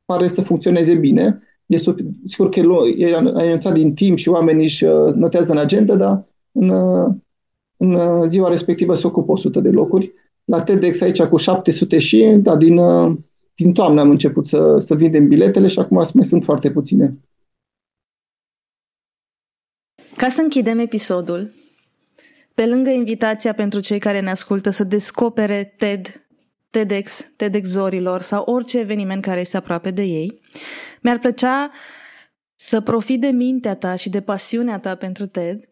[0.05, 1.77] pare să funcționeze bine E
[2.25, 2.59] sigur că
[2.97, 7.13] e anunțat din timp și oamenii își uh, notează în agenda, dar în, uh,
[7.77, 10.13] în uh, ziua respectivă se ocupă 100 de locuri.
[10.43, 12.79] La TEDx aici cu 700 și, dar din,
[13.55, 17.17] din toamnă am început să, să vindem biletele și acum mai sunt foarte puține.
[20.15, 21.51] Ca să închidem episodul,
[22.53, 26.27] pe lângă invitația pentru cei care ne ascultă să descopere TED,
[26.69, 30.39] TEDx, TEDx Zorilor sau orice eveniment care este aproape de ei,
[31.01, 31.71] mi-ar plăcea
[32.55, 35.69] să profit de mintea ta și de pasiunea ta pentru TED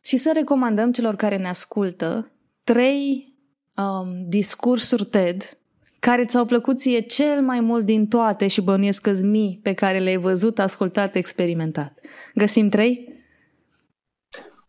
[0.00, 2.32] și să recomandăm celor care ne ascultă
[2.64, 3.34] trei
[3.76, 5.58] um, discursuri TED
[5.98, 10.16] care ți-au plăcut ție cel mai mult din toate și bănuiesc mii pe care le-ai
[10.16, 11.98] văzut, ascultat, experimentat.
[12.34, 13.08] Găsim trei?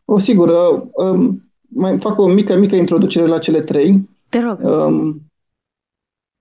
[0.05, 0.49] O, sigur.
[0.93, 4.09] Um, mai fac o mică, mică introducere la cele trei.
[4.29, 4.59] Te rog.
[4.63, 5.24] Um,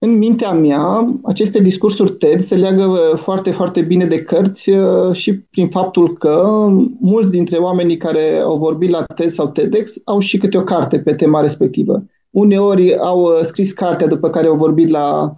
[0.04, 5.12] în mintea mea, aceste discursuri TED se leagă uh, foarte, foarte bine de cărți uh,
[5.12, 6.66] și prin faptul că
[7.00, 10.98] mulți dintre oamenii care au vorbit la TED sau TEDx au și câte o carte
[10.98, 12.04] pe tema respectivă.
[12.30, 15.36] Uneori au uh, scris cartea după care au vorbit la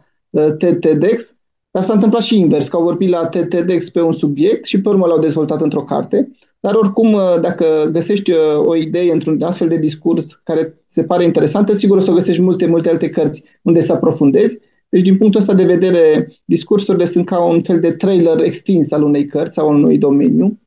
[0.58, 1.34] TED TEDx,
[1.70, 4.80] dar s-a întâmplat și invers, că au vorbit la TED TEDx pe un subiect și
[4.80, 6.30] pe urmă l-au dezvoltat într-o carte.
[6.66, 11.96] Dar oricum, dacă găsești o idee într-un astfel de discurs care se pare interesantă, sigur
[11.96, 14.58] o să găsești multe, multe alte cărți unde să aprofundezi.
[14.88, 19.02] Deci, din punctul ăsta de vedere, discursurile sunt ca un fel de trailer extins al
[19.02, 20.60] unei cărți sau al unui domeniu.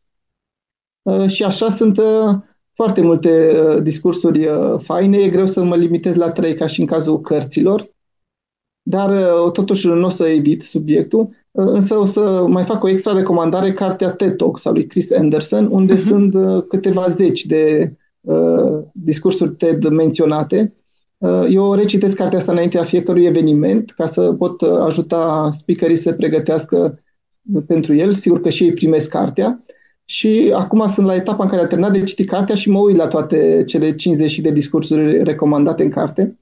[1.28, 2.00] Și așa sunt
[2.74, 6.80] foarte multe uh, discursuri uh, faine, e greu să mă limitez la trei ca și
[6.80, 7.94] în cazul cărților,
[8.82, 12.90] dar uh, totuși nu o să evit subiectul, uh, însă o să mai fac o
[12.90, 16.00] extra recomandare, cartea TED Talks a lui Chris Anderson, unde uh-huh.
[16.00, 20.74] sunt uh, câteva zeci de uh, discursuri TED menționate.
[21.18, 26.14] Uh, eu recitesc cartea asta înaintea fiecărui eveniment ca să pot uh, ajuta speakerii să
[26.14, 27.04] pregătească
[27.68, 28.16] pentru el.
[28.16, 29.64] Sigur că și ei primesc cartea.
[30.06, 32.96] Și acum sunt la etapa în care a terminat de citit cartea și mă uit
[32.96, 36.40] la toate cele 50 de discursuri recomandate în carte.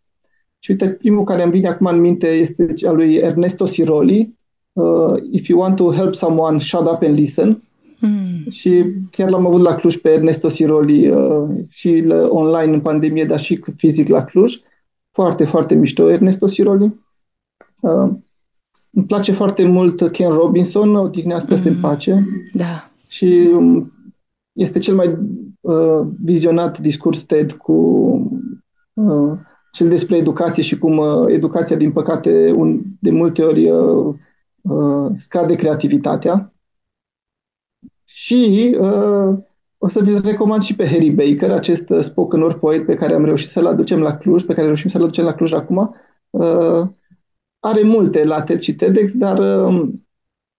[0.59, 4.36] Și uite, primul care îmi vine acum în minte este al lui Ernesto Siroli,
[4.77, 7.61] uh, If you want to help someone, shut up and listen.
[7.99, 8.49] Mm.
[8.49, 13.25] Și chiar l-am avut la Cluj pe Ernesto Siroli uh, și la, online în pandemie,
[13.25, 14.53] dar și fizic la Cluj.
[15.11, 16.99] Foarte, foarte mișto Ernesto Siroli.
[17.79, 18.09] Uh,
[18.91, 21.75] îmi place foarte mult Ken Robinson, odihnească-se mm.
[21.75, 22.27] în pace.
[22.53, 22.91] Da.
[23.07, 23.91] Și um,
[24.51, 25.17] este cel mai
[25.61, 27.73] uh, vizionat discurs TED cu
[28.93, 29.37] uh,
[29.71, 34.15] cel despre educație și cum uh, educația, din păcate, un, de multe ori uh, uh,
[35.17, 36.53] scade creativitatea.
[38.05, 39.37] Și uh,
[39.77, 43.13] o să vi recomand și pe Harry Baker, acest uh, spoken word poet pe care
[43.13, 45.95] am reușit să-l aducem la Cluj, pe care reușim să-l aducem la Cluj acum.
[46.29, 46.87] Uh,
[47.59, 49.89] are multe la TED și TEDx, dar uh,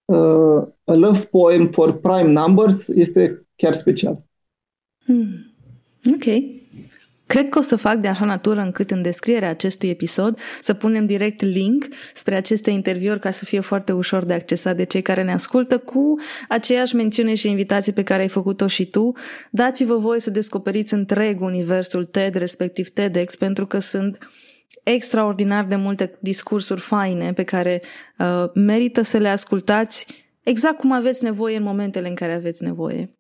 [0.05, 4.25] uh, A Love Poem for Prime Numbers este chiar special.
[5.05, 5.55] Hmm.
[6.15, 6.58] Ok.
[7.29, 11.07] Cred că o să fac de așa natură încât în descrierea acestui episod să punem
[11.07, 15.23] direct link spre aceste interviuri ca să fie foarte ușor de accesat de cei care
[15.23, 16.15] ne ascultă cu
[16.49, 19.13] aceeași mențiune și invitație pe care ai făcut-o și tu.
[19.51, 24.19] Dați-vă voi să descoperiți întreg universul TED, respectiv TEDx, pentru că sunt
[24.83, 27.83] extraordinar de multe discursuri faine pe care
[28.19, 30.07] uh, merită să le ascultați
[30.43, 33.18] exact cum aveți nevoie în momentele în care aveți nevoie.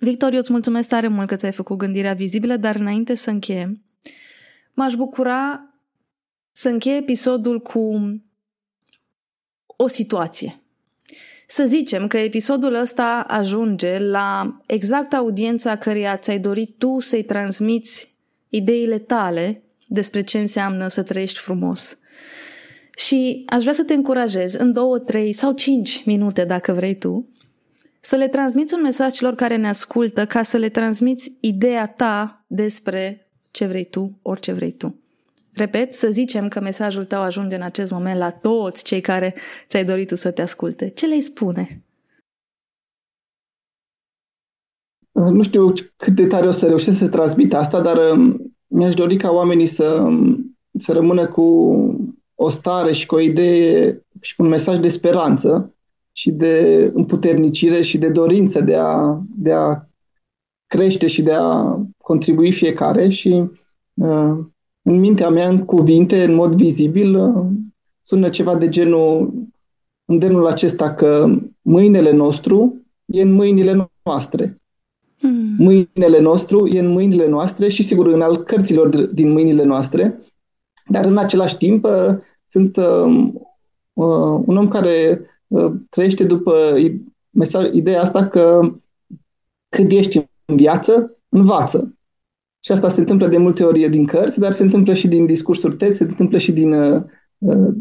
[0.00, 3.82] Victor, eu îți mulțumesc tare mult că ți-ai făcut gândirea vizibilă, dar înainte să încheiem,
[4.72, 5.72] m-aș bucura
[6.52, 8.16] să încheie episodul cu
[9.66, 10.60] o situație.
[11.48, 18.14] Să zicem că episodul ăsta ajunge la exact audiența căreia ți-ai dorit tu să-i transmiți
[18.48, 21.98] ideile tale despre ce înseamnă să trăiești frumos.
[22.96, 27.28] Și aș vrea să te încurajez în două, trei sau cinci minute, dacă vrei tu,
[28.00, 32.44] să le transmiți un mesaj celor care ne ascultă ca să le transmiți ideea ta
[32.46, 34.94] despre ce vrei tu, orice vrei tu.
[35.52, 39.34] Repet, să zicem că mesajul tău ajunge în acest moment la toți cei care
[39.68, 40.88] ți-ai dorit tu să te asculte.
[40.88, 41.82] Ce le spune?
[45.12, 49.16] Nu știu cât de tare o să reușesc să transmit asta, dar um, mi-aș dori
[49.16, 51.42] ca oamenii să, um, să rămână cu
[52.34, 55.74] o stare și cu o idee și cu un mesaj de speranță
[56.18, 59.82] și de împuternicire și de dorință de a, de a
[60.66, 63.50] crește și de a contribui fiecare și
[63.94, 64.38] uh,
[64.82, 67.46] în mintea mea, în cuvinte, în mod vizibil, uh,
[68.02, 69.32] sună ceva de genul,
[70.04, 74.56] îndemnul acesta că mâinile nostru e în mâinile noastre.
[75.20, 75.54] Mm.
[75.58, 80.18] Mâinile nostru e în mâinile noastre și, sigur, în al cărților din mâinile noastre,
[80.86, 83.30] dar în același timp uh, sunt uh,
[83.92, 85.36] uh, un om care Uh,
[85.88, 86.76] trăiește după
[87.30, 88.60] mesaj, ideea asta că
[89.68, 91.98] cât ești în viață, învață.
[92.60, 95.76] Și asta se întâmplă de multe ori din cărți, dar se întâmplă și din discursuri
[95.76, 97.02] TED, se întâmplă și din uh,
[97.38, 97.74] uh,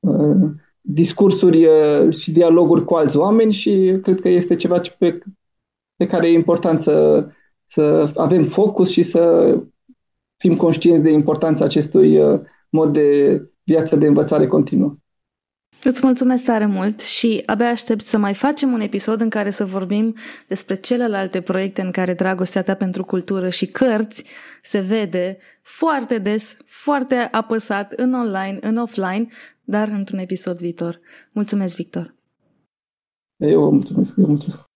[0.00, 0.50] uh,
[0.80, 5.18] discursuri uh, și dialoguri cu alți oameni și cred că este ceva pe,
[5.96, 7.26] pe care e important să,
[7.64, 9.54] să avem focus și să
[10.36, 12.40] fim conștienți de importanța acestui uh,
[12.70, 14.96] mod de viață de învățare continuă.
[15.84, 19.64] Îți mulțumesc tare mult și abia aștept să mai facem un episod în care să
[19.64, 20.14] vorbim
[20.48, 24.24] despre celelalte proiecte în care dragostea ta pentru cultură și cărți
[24.62, 29.26] se vede foarte des, foarte apăsat în online, în offline,
[29.64, 31.00] dar într-un episod viitor.
[31.32, 32.14] Mulțumesc, Victor!
[33.36, 34.71] Eu mulțumesc, eu mulțumesc!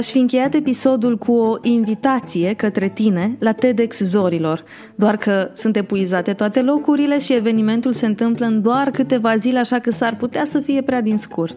[0.00, 5.76] Aș fi încheiat episodul cu o invitație către tine la TEDx Zorilor, doar că sunt
[5.76, 10.44] epuizate toate locurile și evenimentul se întâmplă în doar câteva zile, așa că s-ar putea
[10.44, 11.56] să fie prea din scurt.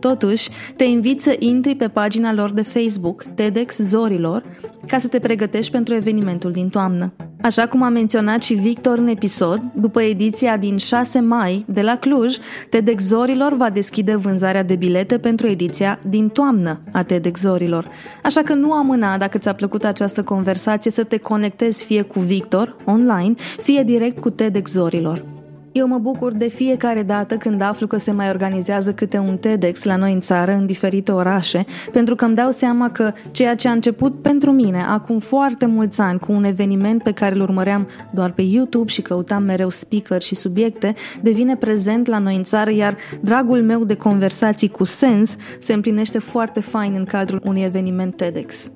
[0.00, 4.44] Totuși, te invit să intri pe pagina lor de Facebook, TEDx Zorilor,
[4.86, 7.12] ca să te pregătești pentru evenimentul din toamnă.
[7.42, 11.96] Așa cum a menționat și Victor în episod, după ediția din 6 mai de la
[11.96, 12.36] Cluj,
[12.68, 17.88] TEDx Zorilor va deschide vânzarea de bilete pentru ediția din toamnă a TEDx Zorilor.
[18.22, 22.76] Așa că nu amâna, dacă ți-a plăcut această conversație, să te conectezi fie cu Victor,
[22.84, 25.39] online, fie direct cu TEDx Zorilor.
[25.72, 29.84] Eu mă bucur de fiecare dată când aflu că se mai organizează câte un TEDx
[29.84, 33.68] la noi în țară, în diferite orașe, pentru că îmi dau seama că ceea ce
[33.68, 37.88] a început pentru mine acum foarte mulți ani cu un eveniment pe care îl urmăream
[38.10, 42.70] doar pe YouTube și căutam mereu speaker și subiecte, devine prezent la noi în țară,
[42.70, 48.16] iar dragul meu de conversații cu sens se împlinește foarte fain în cadrul unui eveniment
[48.16, 48.70] TEDx.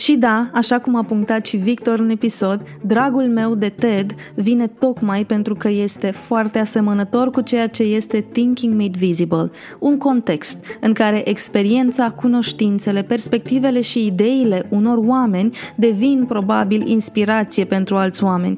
[0.00, 4.66] Și da, așa cum a punctat și Victor în episod, dragul meu de TED vine
[4.66, 10.58] tocmai pentru că este foarte asemănător cu ceea ce este Thinking Made Visible, un context
[10.80, 18.56] în care experiența, cunoștințele, perspectivele și ideile unor oameni devin probabil inspirație pentru alți oameni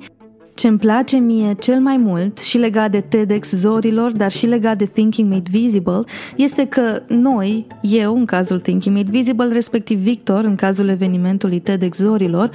[0.55, 4.79] ce îmi place mie cel mai mult și legat de TEDx Zorilor, dar și legat
[4.79, 6.01] de Thinking Made Visible,
[6.37, 11.97] este că noi, eu în cazul Thinking Made Visible, respectiv Victor în cazul evenimentului TEDx
[11.97, 12.51] Zorilor,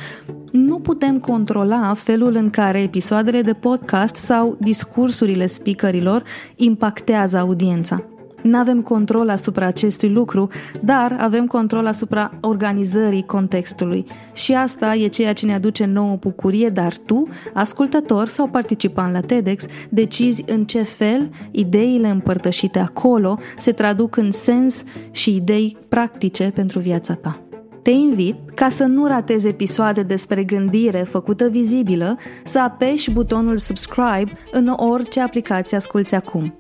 [0.51, 6.23] nu putem controla felul în care episoadele de podcast sau discursurile speakerilor
[6.55, 8.03] impactează audiența.
[8.47, 10.49] Nu avem control asupra acestui lucru,
[10.81, 14.05] dar avem control asupra organizării contextului.
[14.33, 19.21] Și asta e ceea ce ne aduce nouă bucurie, dar tu, ascultător sau participant la
[19.21, 26.51] TEDx, decizi în ce fel ideile împărtășite acolo se traduc în sens și idei practice
[26.55, 27.41] pentru viața ta.
[27.81, 34.31] Te invit, ca să nu ratezi episoade despre gândire făcută vizibilă, să apeși butonul subscribe
[34.51, 36.53] în orice aplicație asculți acum.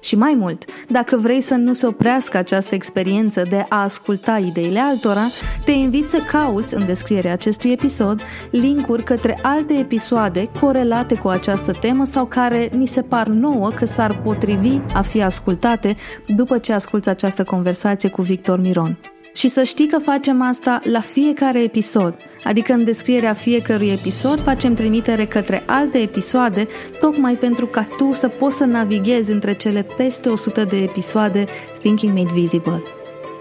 [0.00, 4.80] Și mai mult, dacă vrei să nu se oprească această experiență de a asculta ideile
[4.80, 5.26] altora,
[5.64, 8.20] te invit să cauți în descrierea acestui episod
[8.50, 13.84] linkuri către alte episoade corelate cu această temă sau care ni se par nouă că
[13.84, 15.96] s-ar potrivi a fi ascultate
[16.26, 19.13] după ce asculți această conversație cu Victor Miron.
[19.34, 22.14] Și să știi că facem asta la fiecare episod,
[22.44, 26.66] adică în descrierea fiecărui episod facem trimitere către alte episoade,
[27.00, 31.46] tocmai pentru ca tu să poți să navighezi între cele peste 100 de episoade
[31.78, 32.82] Thinking Made Visible.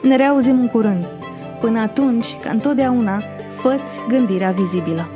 [0.02, 1.06] Ne reauzim în curând.
[1.62, 5.10] Până atunci, ca întotdeauna, făți gândirea vizibilă.